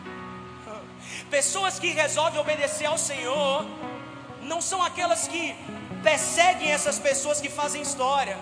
Pessoas 1.30 1.78
que 1.78 1.90
resolvem 1.90 2.40
obedecer 2.40 2.86
ao 2.86 2.98
Senhor 2.98 3.66
não 4.42 4.62
são 4.62 4.82
aquelas 4.82 5.28
que 5.28 5.56
perseguem 6.02 6.72
essas 6.72 7.00
pessoas 7.00 7.40
que 7.40 7.50
fazem 7.50 7.82
história, 7.82 8.38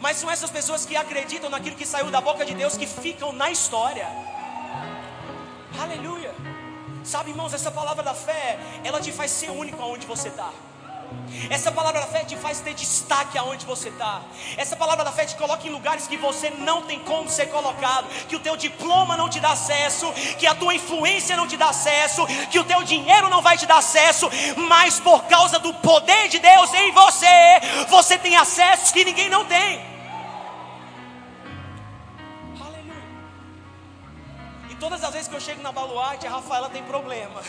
mas 0.00 0.16
são 0.16 0.30
essas 0.30 0.50
pessoas 0.50 0.86
que 0.86 0.96
acreditam 0.96 1.50
naquilo 1.50 1.76
que 1.76 1.86
saiu 1.86 2.10
da 2.10 2.20
boca 2.20 2.44
de 2.44 2.54
Deus 2.54 2.76
que 2.76 2.86
ficam 2.86 3.32
na 3.32 3.50
história. 3.50 4.06
Aleluia. 5.80 6.32
Sabe, 7.04 7.30
irmãos, 7.30 7.52
essa 7.52 7.70
palavra 7.70 8.02
da 8.02 8.14
fé, 8.14 8.58
ela 8.84 9.00
te 9.00 9.10
faz 9.10 9.30
ser 9.30 9.50
único 9.50 9.82
aonde 9.82 10.06
você 10.06 10.28
está. 10.28 10.50
Essa 11.50 11.72
palavra 11.72 12.00
da 12.00 12.06
fé 12.06 12.24
te 12.24 12.36
faz 12.36 12.60
ter 12.60 12.74
destaque 12.74 13.36
aonde 13.38 13.64
você 13.64 13.88
está. 13.88 14.22
Essa 14.56 14.76
palavra 14.76 15.04
da 15.04 15.12
fé 15.12 15.24
te 15.24 15.36
coloca 15.36 15.66
em 15.66 15.70
lugares 15.70 16.06
que 16.06 16.16
você 16.16 16.50
não 16.50 16.82
tem 16.82 16.98
como 17.00 17.28
ser 17.28 17.46
colocado. 17.46 18.06
Que 18.28 18.36
o 18.36 18.40
teu 18.40 18.56
diploma 18.56 19.16
não 19.16 19.28
te 19.28 19.40
dá 19.40 19.52
acesso. 19.52 20.12
Que 20.38 20.46
a 20.46 20.54
tua 20.54 20.74
influência 20.74 21.36
não 21.36 21.46
te 21.46 21.56
dá 21.56 21.68
acesso. 21.68 22.26
Que 22.50 22.58
o 22.58 22.64
teu 22.64 22.82
dinheiro 22.82 23.28
não 23.28 23.42
vai 23.42 23.56
te 23.56 23.66
dar 23.66 23.78
acesso. 23.78 24.30
Mas 24.68 25.00
por 25.00 25.24
causa 25.24 25.58
do 25.58 25.72
poder 25.74 26.28
de 26.28 26.38
Deus 26.38 26.72
em 26.74 26.92
você, 26.92 27.60
você 27.88 28.18
tem 28.18 28.36
acessos 28.36 28.92
que 28.92 29.04
ninguém 29.04 29.28
não 29.28 29.44
tem. 29.44 29.80
Aleluia. 32.60 33.04
E 34.70 34.74
todas 34.76 35.02
as 35.02 35.12
vezes 35.12 35.28
que 35.28 35.34
eu 35.34 35.40
chego 35.40 35.62
na 35.62 35.72
baluarte, 35.72 36.26
a 36.26 36.30
Rafaela 36.30 36.68
tem 36.68 36.82
problema. 36.82 37.42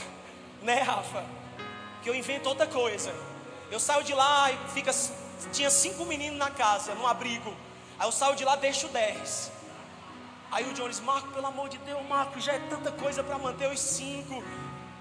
Né, 0.61 0.81
Rafa? 0.81 1.23
Que 2.01 2.09
eu 2.09 2.15
invento 2.15 2.49
outra 2.49 2.65
coisa. 2.67 3.13
Eu 3.73 3.79
saio 3.79 4.03
de 4.03 4.13
lá 4.13 4.51
e 4.51 4.57
fica, 4.69 4.91
tinha 5.51 5.67
cinco 5.71 6.05
meninos 6.05 6.37
na 6.37 6.51
casa, 6.51 6.93
no 6.93 7.07
abrigo. 7.07 7.51
Aí 7.97 8.07
eu 8.07 8.11
saio 8.11 8.35
de 8.35 8.45
lá, 8.45 8.55
deixo 8.55 8.87
dez. 8.89 9.51
Aí 10.51 10.63
o 10.69 10.73
Jones, 10.75 10.99
Marco, 10.99 11.29
pelo 11.29 11.47
amor 11.47 11.69
de 11.69 11.79
Deus, 11.79 12.07
Marco, 12.07 12.39
já 12.39 12.53
é 12.53 12.59
tanta 12.69 12.91
coisa 12.91 13.23
para 13.23 13.35
manter 13.39 13.71
os 13.71 13.79
cinco. 13.79 14.43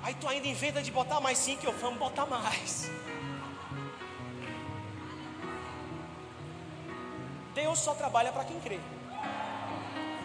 Aí 0.02 0.14
tu 0.14 0.26
ainda 0.26 0.48
inventa 0.48 0.80
de 0.80 0.90
botar 0.90 1.20
mais 1.20 1.36
cinco, 1.36 1.66
eu 1.66 1.72
vamos 1.80 1.98
botar 1.98 2.24
mais. 2.24 2.90
Deus 7.54 7.78
só 7.78 7.92
trabalha 7.92 8.32
para 8.32 8.44
quem 8.46 8.58
crê. 8.58 8.80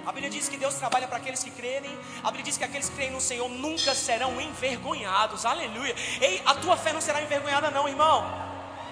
A 0.08 0.12
Bíblia 0.14 0.30
diz 0.30 0.48
que 0.48 0.56
Deus 0.56 0.76
trabalha 0.76 1.06
para 1.06 1.18
aqueles 1.18 1.44
que 1.44 1.52
crerem. 1.52 1.92
A 2.24 2.28
Bíblia 2.28 2.46
diz 2.46 2.58
que 2.58 2.64
aqueles 2.64 2.88
que 2.88 2.96
creem 2.96 3.12
no 3.12 3.20
Senhor 3.20 3.50
nunca 3.50 3.94
serão 3.94 4.40
envergonhados. 4.40 5.46
Aleluia. 5.46 5.94
Ei, 6.22 6.42
a 6.46 6.56
tua 6.56 6.78
fé 6.78 6.94
não 6.94 7.02
será 7.02 7.22
envergonhada, 7.22 7.70
não, 7.72 7.90
irmão. 7.90 8.24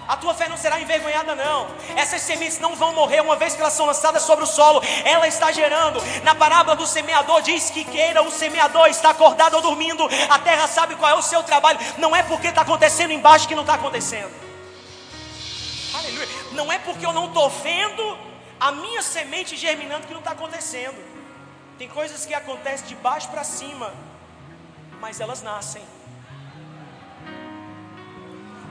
A 0.06 0.14
tua 0.18 0.34
fé 0.34 0.46
não 0.46 0.58
será 0.58 0.78
envergonhada, 0.78 1.34
não. 1.34 1.68
Essas 1.96 2.20
sementes 2.20 2.58
não 2.58 2.76
vão 2.76 2.92
morrer 2.92 3.22
uma 3.22 3.34
vez 3.34 3.54
que 3.54 3.62
elas 3.62 3.72
são 3.72 3.86
lançadas 3.86 4.24
sobre 4.24 4.44
o 4.44 4.46
solo. 4.46 4.82
Ela 5.06 5.26
está 5.26 5.50
gerando. 5.50 6.02
Na 6.22 6.34
parábola 6.34 6.76
do 6.76 6.86
semeador, 6.86 7.40
diz 7.40 7.70
que 7.70 7.82
queira 7.82 8.22
o 8.22 8.30
semeador 8.30 8.86
está 8.88 9.08
acordado 9.08 9.54
ou 9.54 9.62
dormindo. 9.62 10.06
A 10.28 10.38
terra 10.38 10.68
sabe 10.68 10.96
qual 10.96 11.10
é 11.10 11.14
o 11.14 11.22
seu 11.22 11.42
trabalho. 11.42 11.78
Não 11.96 12.14
é 12.14 12.22
porque 12.24 12.48
está 12.48 12.60
acontecendo 12.60 13.10
embaixo 13.10 13.48
que 13.48 13.54
não 13.54 13.62
está 13.62 13.76
acontecendo. 13.76 14.34
Aleluia. 15.94 16.28
Não 16.52 16.70
é 16.70 16.78
porque 16.78 17.06
eu 17.06 17.12
não 17.14 17.24
estou 17.24 17.48
vendo 17.48 18.18
a 18.58 18.72
minha 18.72 19.02
semente 19.02 19.56
germinando 19.56 20.06
que 20.06 20.12
não 20.12 20.20
está 20.20 20.32
acontecendo. 20.32 21.05
Tem 21.78 21.88
coisas 21.88 22.24
que 22.24 22.32
acontecem 22.32 22.86
de 22.86 22.94
baixo 22.96 23.28
para 23.28 23.44
cima, 23.44 23.92
mas 25.00 25.20
elas 25.20 25.42
nascem. 25.42 25.82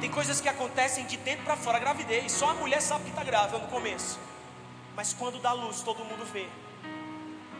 Tem 0.02 0.10
coisas 0.10 0.42
que 0.42 0.50
acontecem 0.50 1.06
de 1.06 1.18
dentro 1.18 1.46
para 1.46 1.56
fora, 1.56 1.80
gravidez. 1.80 2.32
Só 2.32 2.50
a 2.50 2.54
mulher 2.56 2.82
sabe 2.82 3.06
que 3.06 3.10
está 3.12 3.24
grávida 3.24 3.60
no 3.60 3.68
começo. 3.68 4.20
Mas 4.96 5.14
quando 5.14 5.40
dá 5.40 5.52
luz, 5.54 5.82
todo 5.82 6.04
mundo 6.04 6.26
vê. 6.26 6.48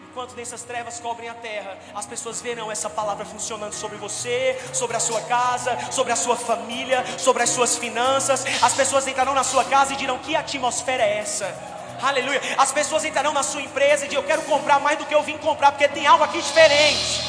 Enquanto 0.10 0.36
nessas 0.36 0.64
trevas 0.64 1.00
cobrem 1.00 1.28
a 1.30 1.34
terra, 1.34 1.78
as 1.94 2.06
pessoas 2.06 2.42
verão 2.42 2.72
essa 2.72 2.90
palavra 2.90 3.26
funcionando 3.26 3.74
sobre 3.74 3.98
você, 3.98 4.58
sobre 4.74 4.96
a 4.96 5.00
sua 5.00 5.22
casa, 5.22 5.78
sobre 5.92 6.14
a 6.14 6.16
sua 6.16 6.38
família, 6.38 7.04
sobre 7.20 7.44
as 7.44 7.50
suas 7.50 7.78
finanças. 7.78 8.46
As 8.62 8.74
pessoas 8.74 9.06
entrarão 9.08 9.34
na 9.34 9.44
sua 9.44 9.66
casa 9.66 9.94
e 9.94 9.98
dirão: 9.98 10.18
Que 10.20 10.36
atmosfera 10.36 11.04
é 11.04 11.18
essa? 11.18 11.75
Aleluia. 12.02 12.42
As 12.58 12.72
pessoas 12.72 13.06
entrarão 13.06 13.34
na 13.34 13.44
sua 13.44 13.62
empresa 13.62 14.06
e 14.06 14.08
dizem: 14.08 14.22
Eu 14.22 14.28
quero 14.28 14.42
comprar 14.44 14.80
mais 14.80 14.98
do 14.98 15.06
que 15.06 15.16
eu 15.16 15.24
vim 15.24 15.38
comprar, 15.38 15.72
porque 15.72 15.88
tem 15.88 16.06
algo 16.06 16.24
aqui 16.24 16.42
diferente. 16.42 17.24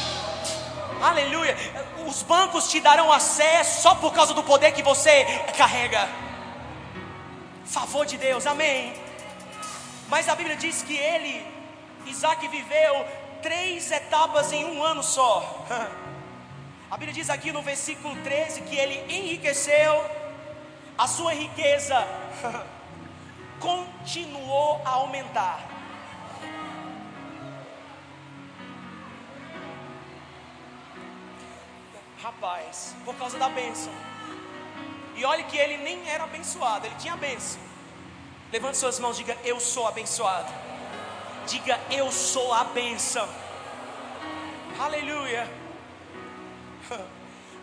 Aleluia. 1.01 1.55
Os 2.05 2.23
bancos 2.23 2.69
te 2.69 2.79
darão 2.79 3.11
acesso 3.11 3.81
só 3.81 3.95
por 3.95 4.13
causa 4.13 4.33
do 4.33 4.43
poder 4.43 4.71
que 4.71 4.81
você 4.81 5.25
carrega. 5.57 6.07
Favor 7.65 8.05
de 8.05 8.17
Deus, 8.17 8.47
amém. 8.47 8.93
Mas 10.07 10.29
a 10.29 10.35
Bíblia 10.35 10.55
diz 10.55 10.81
que 10.83 10.95
ele, 10.95 11.45
Isaac, 12.05 12.47
viveu 12.47 13.05
três 13.41 13.91
etapas 13.91 14.51
em 14.53 14.65
um 14.65 14.83
ano 14.83 15.03
só. 15.03 15.65
A 16.89 16.95
Bíblia 16.95 17.13
diz 17.13 17.29
aqui 17.29 17.51
no 17.51 17.61
versículo 17.61 18.15
13 18.23 18.61
que 18.61 18.77
ele 18.77 19.13
enriqueceu, 19.13 20.09
a 20.97 21.05
sua 21.05 21.33
riqueza 21.33 22.07
continuou 23.67 24.81
a 24.85 24.91
aumentar. 24.91 25.59
Rapaz, 32.23 32.95
por 33.03 33.13
causa 33.15 33.37
da 33.37 33.49
bênção. 33.49 33.91
E 35.17 35.25
olhe 35.25 35.43
que 35.43 35.57
ele 35.57 35.77
nem 35.77 36.09
era 36.09 36.23
abençoado, 36.23 36.85
ele 36.85 36.95
tinha 36.95 37.17
bênção. 37.17 37.59
Levante 38.53 38.77
suas 38.77 38.99
mãos, 38.99 39.17
diga: 39.17 39.37
Eu 39.43 39.59
sou 39.59 39.85
abençoado. 39.85 40.49
Diga: 41.45 41.77
Eu 41.91 42.09
sou 42.09 42.53
a 42.53 42.63
bênção. 42.63 43.27
Aleluia. 44.79 45.45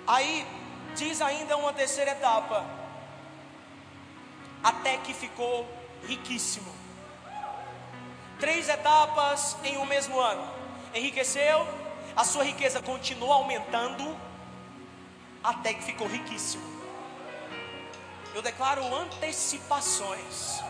Aí 0.06 0.46
diz 0.94 1.22
ainda 1.22 1.56
uma 1.56 1.72
terceira 1.72 2.10
etapa. 2.10 2.66
Até 4.62 4.98
que 4.98 5.14
ficou 5.14 5.66
riquíssimo. 6.06 6.72
Três 8.38 8.68
etapas 8.68 9.56
em 9.64 9.78
um 9.78 9.86
mesmo 9.86 10.18
ano. 10.20 10.46
Enriqueceu, 10.94 11.66
a 12.16 12.24
sua 12.24 12.44
riqueza 12.44 12.80
continuou 12.80 13.32
aumentando 13.32 14.16
até 15.42 15.74
que 15.74 15.82
ficou 15.82 16.06
riquíssimo. 16.06 16.64
Eu 18.34 18.42
declaro 18.42 18.82
antecipações. 18.94 20.62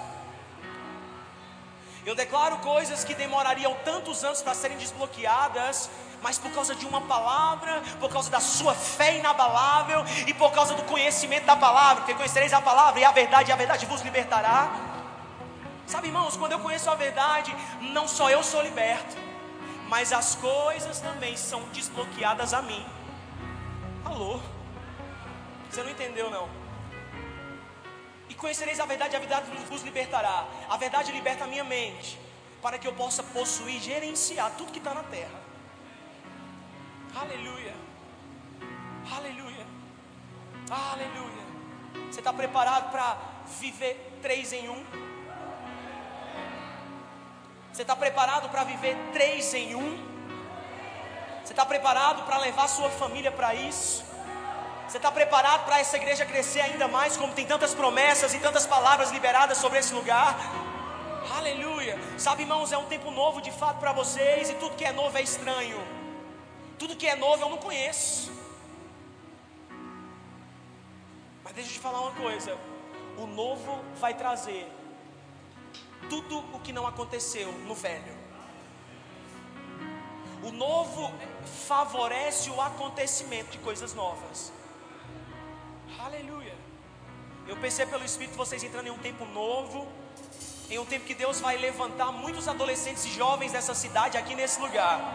Eu 2.05 2.15
declaro 2.15 2.59
coisas 2.59 3.03
que 3.03 3.15
demorariam 3.15 3.75
tantos 3.85 4.23
anos 4.23 4.43
para 4.43 4.53
serem 4.53 4.77
desbloqueadas, 4.77 5.89
mas 6.21 6.39
por 6.39 6.51
causa 6.53 6.75
de 6.75 6.85
uma 6.85 7.01
palavra, 7.03 7.83
por 7.99 8.11
causa 8.11 8.31
da 8.31 8.41
sua 8.41 8.75
fé 8.75 9.19
inabalável 9.19 10.05
e 10.27 10.35
por 10.35 10.53
causa 10.53 10.75
do 10.75 10.83
conhecimento 10.83 11.47
da 11.47 11.57
palavra, 11.57 12.03
porque 12.03 12.15
conhecereis 12.15 12.53
a 12.53 12.61
palavra 12.61 13.01
e 13.01 13.05
a 13.05 13.11
verdade, 13.11 13.51
e 13.51 13.53
a 13.53 13.57
verdade 13.57 13.87
vos 13.87 14.03
libertará. 14.03 14.69
Sabe, 15.87 16.09
irmãos, 16.09 16.37
quando 16.37 16.53
eu 16.53 16.61
conheço 16.61 16.91
a 16.91 16.95
verdade, 16.95 17.55
não 17.81 18.09
só 18.09 18.31
eu 18.31 18.43
sou 18.43 18.63
liberto, 18.63 19.17
mas 19.89 20.13
as 20.13 20.35
coisas 20.35 21.01
também 21.01 21.37
são 21.37 21.69
desbloqueadas 21.69 22.55
a 22.55 22.63
mim. 22.63 22.85
Alô? 24.05 24.41
Você 25.71 25.83
não 25.83 25.91
entendeu, 25.91 26.31
não. 26.31 26.49
E 28.29 28.35
conhecereis 28.35 28.81
a 28.81 28.87
verdade, 28.87 29.15
a 29.15 29.19
verdade 29.19 29.51
vos 29.69 29.83
libertará. 29.83 30.47
A 30.69 30.77
verdade 30.77 31.13
liberta 31.13 31.45
a 31.45 31.47
minha 31.47 31.65
mente, 31.65 32.19
para 32.63 32.79
que 32.79 32.89
eu 32.89 32.95
possa 32.95 33.23
possuir, 33.23 33.81
gerenciar 33.81 34.53
tudo 34.57 34.73
que 34.73 34.79
está 34.79 34.95
na 34.95 35.03
terra. 35.03 35.39
Aleluia. 37.15 37.75
Aleluia. 39.13 39.67
Aleluia. 40.71 41.45
Você 42.11 42.21
está 42.21 42.33
preparado 42.33 42.91
para 42.91 43.19
viver 43.61 44.19
três 44.23 44.53
em 44.53 44.69
um? 44.69 45.14
Você 47.75 47.83
está 47.83 47.97
preparado 47.97 48.49
para 48.51 48.63
viver 48.63 48.97
três 49.13 49.53
em 49.53 49.75
um? 49.75 49.99
Você 51.43 51.53
está 51.53 51.67
preparado 51.67 52.25
para 52.25 52.39
levar 52.39 52.69
sua 52.69 52.89
família 52.89 53.33
para 53.33 53.53
isso? 53.53 54.05
Você 54.87 54.99
está 54.99 55.11
preparado 55.11 55.65
para 55.65 55.81
essa 55.81 55.97
igreja 55.97 56.25
crescer 56.25 56.61
ainda 56.61 56.87
mais, 56.87 57.17
como 57.17 57.33
tem 57.33 57.45
tantas 57.45 57.75
promessas 57.75 58.33
e 58.33 58.39
tantas 58.39 58.65
palavras 58.65 59.11
liberadas 59.11 59.59
sobre 59.59 59.81
esse 59.81 59.93
lugar? 59.93 60.37
Aleluia! 61.37 61.99
Sabe, 62.17 62.43
irmãos, 62.43 62.71
é 62.71 62.79
um 62.79 62.85
tempo 62.85 63.11
novo 63.11 63.41
de 63.41 63.51
fato 63.51 63.81
para 63.81 63.91
vocês 63.91 64.51
e 64.51 64.55
tudo 64.55 64.77
que 64.77 64.85
é 64.85 64.93
novo 64.93 65.19
é 65.19 65.23
estranho. 65.23 65.83
Tudo 66.79 66.95
que 66.95 67.09
é 67.09 67.17
novo 67.17 67.43
eu 67.43 67.49
não 67.49 67.59
conheço. 67.59 68.33
Mas 71.43 71.55
deixa 71.55 71.71
eu 71.71 71.75
te 71.75 71.81
falar 71.81 72.03
uma 72.03 72.13
coisa: 72.13 72.57
o 73.19 73.27
novo 73.27 73.85
vai 73.97 74.15
trazer 74.15 74.65
tudo 76.09 76.39
o 76.53 76.61
que 76.61 76.73
não 76.73 76.87
aconteceu 76.87 77.53
no 77.67 77.75
velho. 77.75 78.15
O 80.43 80.53
novo 80.53 81.13
favorece 81.67 82.51
o 82.51 82.61
acontecimento 82.61 83.51
de 83.51 83.59
coisas 83.59 83.95
novas. 83.95 84.53
Aleluia. 85.99 86.55
Eu 87.47 87.57
pensei 87.57 87.87
pelo 87.87 88.05
Espírito 88.05 88.37
vocês 88.37 88.63
entrando 88.63 88.87
em 88.87 88.91
um 88.91 88.99
tempo 88.99 89.25
novo, 89.27 89.87
em 90.71 90.79
um 90.79 90.85
tempo 90.85 91.05
que 91.05 91.15
Deus 91.15 91.41
vai 91.41 91.57
levantar 91.57 92.13
muitos 92.13 92.49
adolescentes 92.49 93.05
e 93.05 93.11
jovens 93.11 93.53
dessa 93.53 93.75
cidade 93.75 94.17
aqui 94.17 94.35
nesse 94.35 94.61
lugar. 94.61 95.15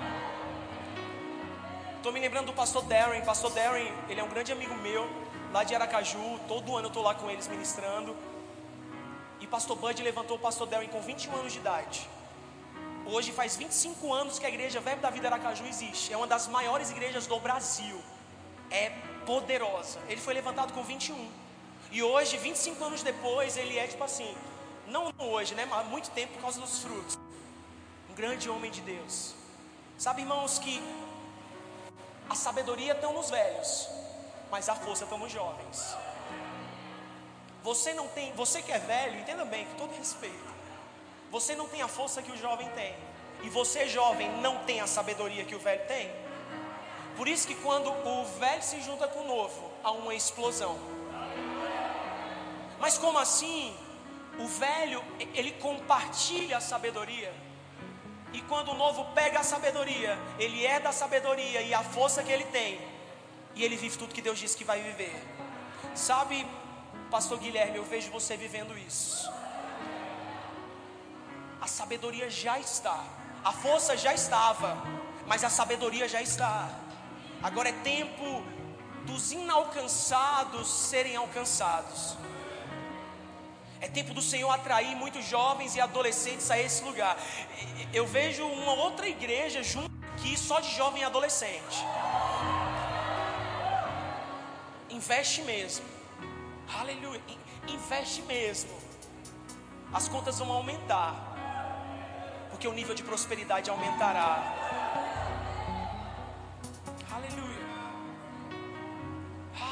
Estou 1.98 2.12
me 2.12 2.20
lembrando 2.20 2.48
do 2.48 2.54
pastor 2.54 2.84
Darren. 2.84 3.22
Pastor 3.22 3.52
Darren, 3.52 3.92
ele 4.08 4.22
é 4.22 4.24
um 4.24 4.30
grande 4.30 4.52
amigo 4.52 4.74
meu, 4.76 5.08
lá 5.52 5.64
de 5.64 5.76
Aracaju. 5.76 6.40
Todo 6.48 6.76
ano 6.76 6.86
eu 6.86 6.88
estou 6.88 7.04
lá 7.04 7.14
com 7.14 7.30
eles 7.30 7.48
ministrando. 7.48 8.16
Pastor 9.50 9.76
Bud 9.76 10.02
levantou 10.04 10.38
o 10.38 10.40
pastor 10.40 10.68
Darren 10.68 10.90
com 10.90 11.02
21 11.02 11.36
anos 11.36 11.54
de 11.54 11.60
idade. 11.60 12.08
Hoje 13.06 13.32
faz 13.32 13.56
25 13.56 14.14
anos 14.14 14.38
que 14.38 14.46
a 14.46 14.50
igreja 14.50 14.80
Verbo 14.80 15.02
da 15.02 15.10
Vida 15.10 15.28
Aracaju 15.28 15.66
existe. 15.66 16.14
É 16.14 16.18
uma 16.18 16.28
das 16.28 16.48
maiores 16.48 16.92
igrejas 16.92 17.26
do 17.26 17.40
Brasil. 17.40 18.00
É 18.70 18.92
poderosa. 19.26 20.00
Ele 20.08 20.22
foi 20.22 20.36
levantado 20.36 20.72
com 20.74 20.84
21. 20.84 21.32
E 21.92 22.04
hoje, 22.04 22.38
25 22.38 22.84
anos 22.84 23.02
depois, 23.02 23.58
ele 23.58 23.80
é 23.80 23.88
tipo 23.88 24.04
assim, 24.04 24.36
não 24.88 25.12
hoje, 25.18 25.56
né, 25.56 25.66
mas 25.66 25.80
há 25.80 25.84
muito 25.84 26.12
tempo 26.12 26.34
por 26.34 26.42
causa 26.42 26.62
dos 26.62 26.80
frutos. 26.84 27.18
Um 28.08 28.14
grande 28.14 28.48
homem 28.48 28.70
de 28.70 28.82
Deus. 28.82 29.34
Sabe, 29.98 30.22
irmãos, 30.22 30.60
que 30.60 30.80
a 32.30 32.36
sabedoria 32.36 32.94
está 32.94 33.12
nos 33.12 33.32
velhos, 33.32 33.90
mas 34.52 34.70
a 34.70 34.76
força 34.76 35.06
está 35.06 35.18
nos 35.18 35.32
jovens. 35.32 35.96
Você 37.64 37.94
não 37.94 38.08
tem, 38.08 38.32
você 38.34 38.62
que 38.62 38.72
é 38.72 38.80
velho, 38.80 39.20
entenda 39.20 39.46
bem, 39.46 39.66
com 39.66 39.76
todo 39.76 39.98
respeito. 39.98 40.60
Você 41.32 41.56
não 41.56 41.68
tem 41.68 41.82
a 41.82 41.88
força 41.88 42.22
que 42.22 42.32
o 42.32 42.38
jovem 42.38 42.70
tem. 42.70 42.96
E 43.44 43.50
você, 43.50 43.88
jovem, 43.88 44.30
não 44.42 44.64
tem 44.66 44.82
a 44.82 44.88
sabedoria 44.88 45.46
que 45.46 45.56
o 45.56 45.60
velho 45.60 45.86
tem. 45.88 46.12
Por 47.16 47.28
isso 47.28 47.48
que 47.48 47.56
quando 47.56 47.90
o 47.92 48.26
velho 48.40 48.64
se 48.64 48.82
junta 48.82 49.08
com 49.08 49.20
o 49.20 49.28
novo, 49.28 49.72
há 49.84 49.92
uma 49.92 50.16
explosão. 50.16 50.78
Mas 52.80 52.98
como 52.98 53.20
assim? 53.20 53.76
O 54.40 54.48
velho, 54.48 55.04
ele 55.34 55.52
compartilha 55.52 56.58
a 56.58 56.62
sabedoria. 56.62 57.34
E 58.32 58.42
quando 58.42 58.72
o 58.72 58.76
novo 58.76 59.06
pega 59.14 59.40
a 59.40 59.44
sabedoria, 59.44 60.18
ele 60.38 60.66
é 60.66 60.80
da 60.80 60.92
sabedoria 60.92 61.62
e 61.62 61.74
a 61.74 61.84
força 61.84 62.24
que 62.24 62.32
ele 62.32 62.46
tem. 62.46 62.80
E 63.56 63.64
ele 63.64 63.76
vive 63.76 63.98
tudo 63.98 64.14
que 64.14 64.22
Deus 64.22 64.40
disse 64.40 64.56
que 64.56 64.64
vai 64.64 64.80
viver. 64.82 65.14
Sabe, 65.96 66.48
pastor 67.10 67.40
Guilherme, 67.40 67.78
eu 67.78 67.84
vejo 67.84 68.12
você 68.12 68.38
vivendo 68.38 68.78
isso 68.78 69.30
a 71.62 71.68
sabedoria 71.68 72.30
já 72.30 72.58
está, 72.60 73.04
a 73.44 73.52
força 73.52 73.96
já 73.98 74.14
estava, 74.14 74.82
mas 75.28 75.44
a 75.44 75.50
sabedoria 75.50 76.08
já 76.08 76.22
está. 76.22 76.70
Agora 77.44 77.70
é 77.70 77.74
tempo 77.74 78.44
dos 79.06 79.32
inalcançados 79.32 80.68
serem 80.68 81.16
alcançados. 81.16 82.18
É 83.82 83.88
tempo 83.88 84.14
do 84.14 84.22
Senhor 84.22 84.50
atrair 84.52 84.96
muitos 84.96 85.26
jovens 85.26 85.76
e 85.76 85.82
adolescentes 85.82 86.50
a 86.52 86.60
esse 86.60 86.84
lugar. 86.84 87.18
Eu 87.94 88.06
vejo 88.06 88.46
uma 88.46 88.74
outra 88.74 89.08
igreja 89.08 89.64
junto 89.64 89.90
aqui 90.14 90.38
só 90.38 90.60
de 90.60 90.76
jovem 90.76 91.02
e 91.02 91.06
adolescente. 91.06 91.78
Investe 94.90 95.42
mesmo. 95.44 95.99
Aleluia. 96.78 97.22
Investe 97.68 98.22
mesmo. 98.24 98.78
As 99.92 100.08
contas 100.08 100.38
vão 100.38 100.52
aumentar 100.52 101.30
porque 102.60 102.68
o 102.68 102.74
nível 102.74 102.94
de 102.94 103.04
prosperidade 103.04 103.70
aumentará. 103.70 104.54
Aleluia. 107.10 107.66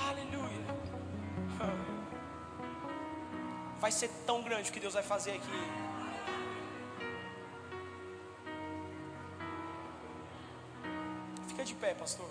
Aleluia. 0.08 0.66
Vai 3.82 3.92
ser 3.92 4.10
tão 4.26 4.42
grande 4.42 4.70
o 4.70 4.74
que 4.74 4.80
Deus 4.80 4.94
vai 4.94 5.04
fazer 5.04 5.32
aqui. 5.32 5.52
Fica 11.50 11.66
de 11.66 11.76
pé, 11.76 11.94
pastor. 11.94 12.30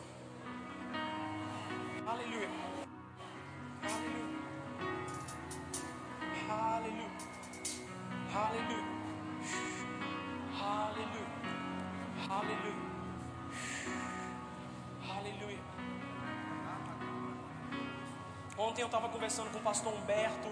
Conversando 19.27 19.51
com 19.51 19.59
o 19.59 19.63
pastor 19.63 19.93
Humberto. 19.93 20.49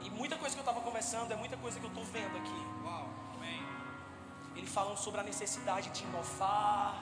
E 0.00 0.08
muita 0.08 0.36
coisa 0.36 0.54
que 0.54 0.60
eu 0.60 0.62
estava 0.62 0.80
conversando 0.80 1.30
é 1.32 1.36
muita 1.36 1.54
coisa 1.58 1.78
que 1.78 1.84
eu 1.84 1.90
estou 1.90 2.04
vendo 2.04 2.34
aqui. 2.38 2.60
Uau, 2.82 3.10
Ele 4.54 4.66
falando 4.66 4.96
sobre 4.96 5.20
a 5.20 5.22
necessidade 5.22 5.90
de 5.90 6.02
inovar, 6.04 6.94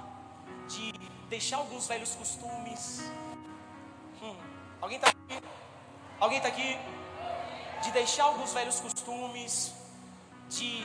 de 0.66 0.92
deixar 1.28 1.58
alguns 1.58 1.86
velhos 1.86 2.16
costumes. 2.16 3.00
Hum. 4.20 4.36
Alguém 4.80 4.96
está 4.96 5.10
aqui? 5.10 5.46
Alguém 6.18 6.38
está 6.38 6.48
aqui? 6.48 6.78
De 7.82 7.92
deixar 7.92 8.24
alguns 8.24 8.52
velhos 8.52 8.80
costumes, 8.80 9.72
de 10.48 10.84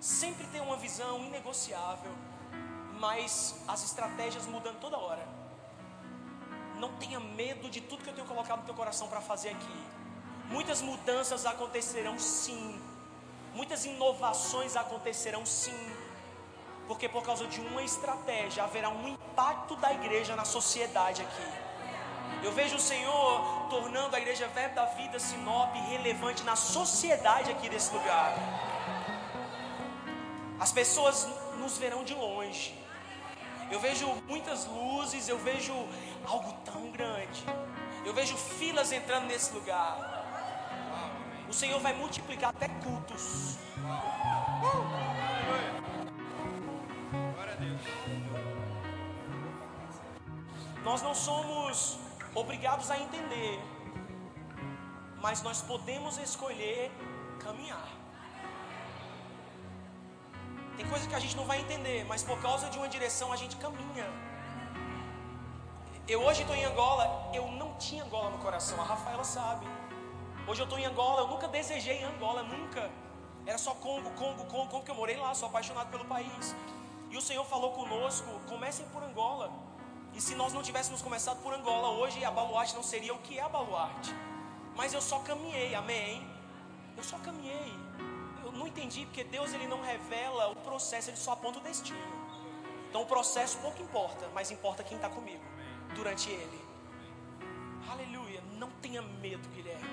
sempre 0.00 0.46
tem 0.46 0.62
uma 0.62 0.78
visão 0.78 1.22
inegociável, 1.22 2.12
mas 2.98 3.62
as 3.68 3.84
estratégias 3.84 4.46
mudam 4.46 4.74
toda 4.76 4.96
hora. 4.96 5.45
Não 6.78 6.92
tenha 6.94 7.18
medo 7.18 7.68
de 7.68 7.80
tudo 7.80 8.02
que 8.02 8.10
eu 8.10 8.14
tenho 8.14 8.26
colocado 8.26 8.60
no 8.60 8.66
teu 8.66 8.74
coração 8.74 9.08
para 9.08 9.20
fazer 9.20 9.50
aqui. 9.50 9.86
Muitas 10.50 10.80
mudanças 10.80 11.46
acontecerão 11.46 12.18
sim. 12.18 12.80
Muitas 13.54 13.84
inovações 13.84 14.76
acontecerão 14.76 15.44
sim. 15.44 15.92
Porque 16.86 17.08
por 17.08 17.22
causa 17.24 17.46
de 17.46 17.60
uma 17.60 17.82
estratégia 17.82 18.62
haverá 18.62 18.88
um 18.90 19.08
impacto 19.08 19.74
da 19.76 19.92
igreja 19.92 20.36
na 20.36 20.44
sociedade 20.44 21.22
aqui. 21.22 21.66
Eu 22.42 22.52
vejo 22.52 22.76
o 22.76 22.80
Senhor 22.80 23.66
tornando 23.70 24.14
a 24.14 24.20
igreja 24.20 24.46
Verbo 24.48 24.74
da 24.74 24.84
Vida 24.84 25.18
Sinop 25.18 25.74
relevante 25.74 26.42
na 26.44 26.54
sociedade 26.54 27.50
aqui 27.50 27.68
desse 27.68 27.92
lugar. 27.92 28.34
As 30.60 30.70
pessoas 30.70 31.26
nos 31.58 31.78
verão 31.78 32.04
de 32.04 32.14
longe. 32.14 32.85
Eu 33.70 33.80
vejo 33.80 34.06
muitas 34.28 34.66
luzes, 34.66 35.28
eu 35.28 35.38
vejo 35.38 35.72
algo 36.24 36.52
tão 36.64 36.90
grande. 36.90 37.44
Eu 38.04 38.14
vejo 38.14 38.36
filas 38.36 38.92
entrando 38.92 39.26
nesse 39.26 39.52
lugar. 39.52 40.16
O 41.48 41.52
Senhor 41.52 41.80
vai 41.80 41.92
multiplicar 41.92 42.50
até 42.50 42.68
cultos. 42.68 43.58
Nós 50.84 51.02
não 51.02 51.14
somos 51.14 51.98
obrigados 52.34 52.90
a 52.90 52.98
entender, 52.98 53.60
mas 55.20 55.42
nós 55.42 55.62
podemos 55.62 56.16
escolher 56.18 56.92
caminhar. 57.40 58.05
Tem 60.76 60.86
coisas 60.86 61.08
que 61.08 61.14
a 61.14 61.18
gente 61.18 61.36
não 61.36 61.44
vai 61.44 61.60
entender, 61.60 62.04
mas 62.04 62.22
por 62.22 62.38
causa 62.40 62.68
de 62.68 62.76
uma 62.76 62.88
direção 62.88 63.32
a 63.32 63.36
gente 63.36 63.56
caminha. 63.56 64.06
Eu 66.06 66.22
hoje 66.22 66.42
estou 66.42 66.54
em 66.54 66.64
Angola, 66.64 67.30
eu 67.32 67.50
não 67.52 67.74
tinha 67.76 68.04
Angola 68.04 68.30
no 68.30 68.38
coração, 68.38 68.80
a 68.80 68.84
Rafaela 68.84 69.24
sabe. 69.24 69.66
Hoje 70.46 70.60
eu 70.60 70.64
estou 70.64 70.78
em 70.78 70.84
Angola, 70.84 71.22
eu 71.22 71.28
nunca 71.28 71.48
desejei 71.48 72.04
Angola, 72.04 72.42
nunca. 72.42 72.90
Era 73.46 73.58
só 73.58 73.74
Congo, 73.74 74.10
Congo, 74.10 74.44
Congo, 74.44 74.66
Congo, 74.66 74.84
que 74.84 74.90
eu 74.90 74.94
morei 74.94 75.16
lá, 75.16 75.34
sou 75.34 75.48
apaixonado 75.48 75.90
pelo 75.90 76.04
país. 76.04 76.54
E 77.10 77.16
o 77.16 77.22
Senhor 77.22 77.44
falou 77.44 77.72
conosco: 77.72 78.28
comecem 78.46 78.86
por 78.92 79.02
Angola. 79.02 79.50
E 80.12 80.20
se 80.20 80.34
nós 80.34 80.52
não 80.52 80.62
tivéssemos 80.62 81.00
começado 81.02 81.42
por 81.42 81.54
Angola, 81.54 81.88
hoje 81.88 82.24
a 82.24 82.30
baluarte 82.30 82.74
não 82.74 82.82
seria 82.82 83.14
o 83.14 83.18
que 83.18 83.38
é 83.38 83.42
a 83.42 83.48
baluarte. 83.48 84.14
Mas 84.76 84.92
eu 84.92 85.00
só 85.00 85.18
caminhei, 85.20 85.74
amém? 85.74 86.26
Eu 86.96 87.02
só 87.02 87.18
caminhei. 87.18 87.85
Não 88.56 88.66
entendi 88.66 89.04
porque 89.04 89.22
Deus 89.22 89.52
ele 89.52 89.66
não 89.66 89.82
revela 89.82 90.48
o 90.48 90.56
processo, 90.56 91.10
ele 91.10 91.16
só 91.16 91.32
aponta 91.32 91.58
o 91.58 91.62
destino. 91.62 91.98
Então 92.88 93.02
o 93.02 93.06
processo 93.06 93.58
pouco 93.58 93.82
importa, 93.82 94.28
mas 94.34 94.50
importa 94.50 94.82
quem 94.82 94.96
está 94.96 95.08
comigo 95.08 95.44
durante 95.94 96.30
ele. 96.30 96.60
Aleluia. 97.90 98.42
Não 98.58 98.70
tenha 98.82 99.02
medo, 99.02 99.46
Guilherme. 99.50 99.88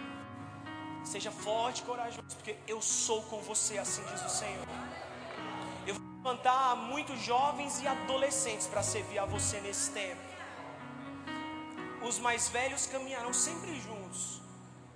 Seja 1.04 1.32
forte 1.32 1.82
e 1.82 1.84
corajoso, 1.84 2.36
porque 2.38 2.56
eu 2.66 2.82
sou 2.82 3.22
com 3.24 3.40
você, 3.42 3.78
assim 3.78 4.02
diz 4.06 4.24
o 4.26 4.30
Senhor. 4.30 4.66
Eu 5.86 5.96
vou 5.96 6.04
levantar 6.18 6.76
muitos 6.78 7.20
jovens 7.20 7.82
e 7.82 7.88
adolescentes 7.88 8.68
para 8.68 8.82
servir 8.82 9.20
a 9.20 9.26
você 9.26 9.60
nesse 9.60 9.92
tempo. 9.92 10.22
Os 12.02 12.20
mais 12.20 12.48
velhos 12.48 12.88
caminharão 12.88 13.34
sempre 13.34 13.80
juntos, 13.82 14.42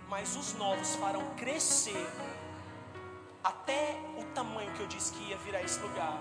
mas 0.07 0.35
os 0.37 0.53
novos 0.53 0.95
farão 0.95 1.35
crescer 1.35 2.07
até 3.47 3.95
o 4.17 4.23
tamanho 4.37 4.71
que 4.73 4.81
eu 4.81 4.87
disse 4.87 5.13
que 5.13 5.29
ia 5.29 5.37
vir 5.37 5.55
a 5.55 5.61
esse 5.61 5.79
lugar. 5.79 6.17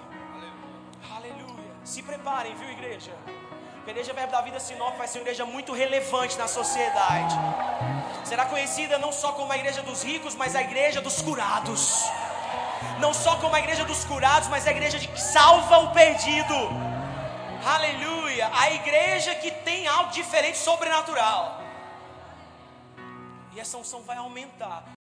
Aleluia. 1.16 1.16
Aleluia. 1.16 1.72
Se 1.85 2.03
preparem, 2.03 2.55
viu, 2.55 2.70
igreja? 2.70 3.12
A 3.85 3.91
igreja 3.91 4.12
Verbo 4.12 4.33
da 4.33 4.41
Vida 4.41 4.61
Sinop 4.61 4.97
vai 4.97 5.09
ser 5.09 5.18
uma 5.18 5.22
igreja 5.22 5.45
muito 5.45 5.72
relevante 5.72 6.37
na 6.39 6.47
sociedade. 6.47 7.35
Será 8.24 8.47
conhecida 8.47 8.99
não 8.99 9.12
só 9.12 9.33
como 9.33 9.53
a 9.53 9.57
igreja 9.57 9.83
dos 9.83 10.03
ricos, 10.03 10.35
mas 10.35 10.55
a 10.55 10.62
igreja 10.62 11.01
dos 11.01 11.20
curados. 11.20 12.05
Não 13.01 13.12
só 13.12 13.37
como 13.37 13.55
a 13.55 13.61
igreja 13.61 13.85
dos 13.85 14.05
curados, 14.05 14.49
mas 14.49 14.66
a 14.66 14.70
igreja 14.70 14.99
que 14.99 15.20
salva 15.20 15.79
o 15.79 15.93
perdido. 15.93 16.55
Aleluia! 17.64 18.51
A 18.53 18.70
igreja 18.70 19.35
que 19.35 19.51
tem 19.51 19.87
algo 19.89 20.11
diferente 20.11 20.59
sobrenatural. 20.59 21.61
E 23.53 23.61
essa 23.61 23.77
unção 23.79 24.03
vai 24.03 24.16
aumentar. 24.16 24.95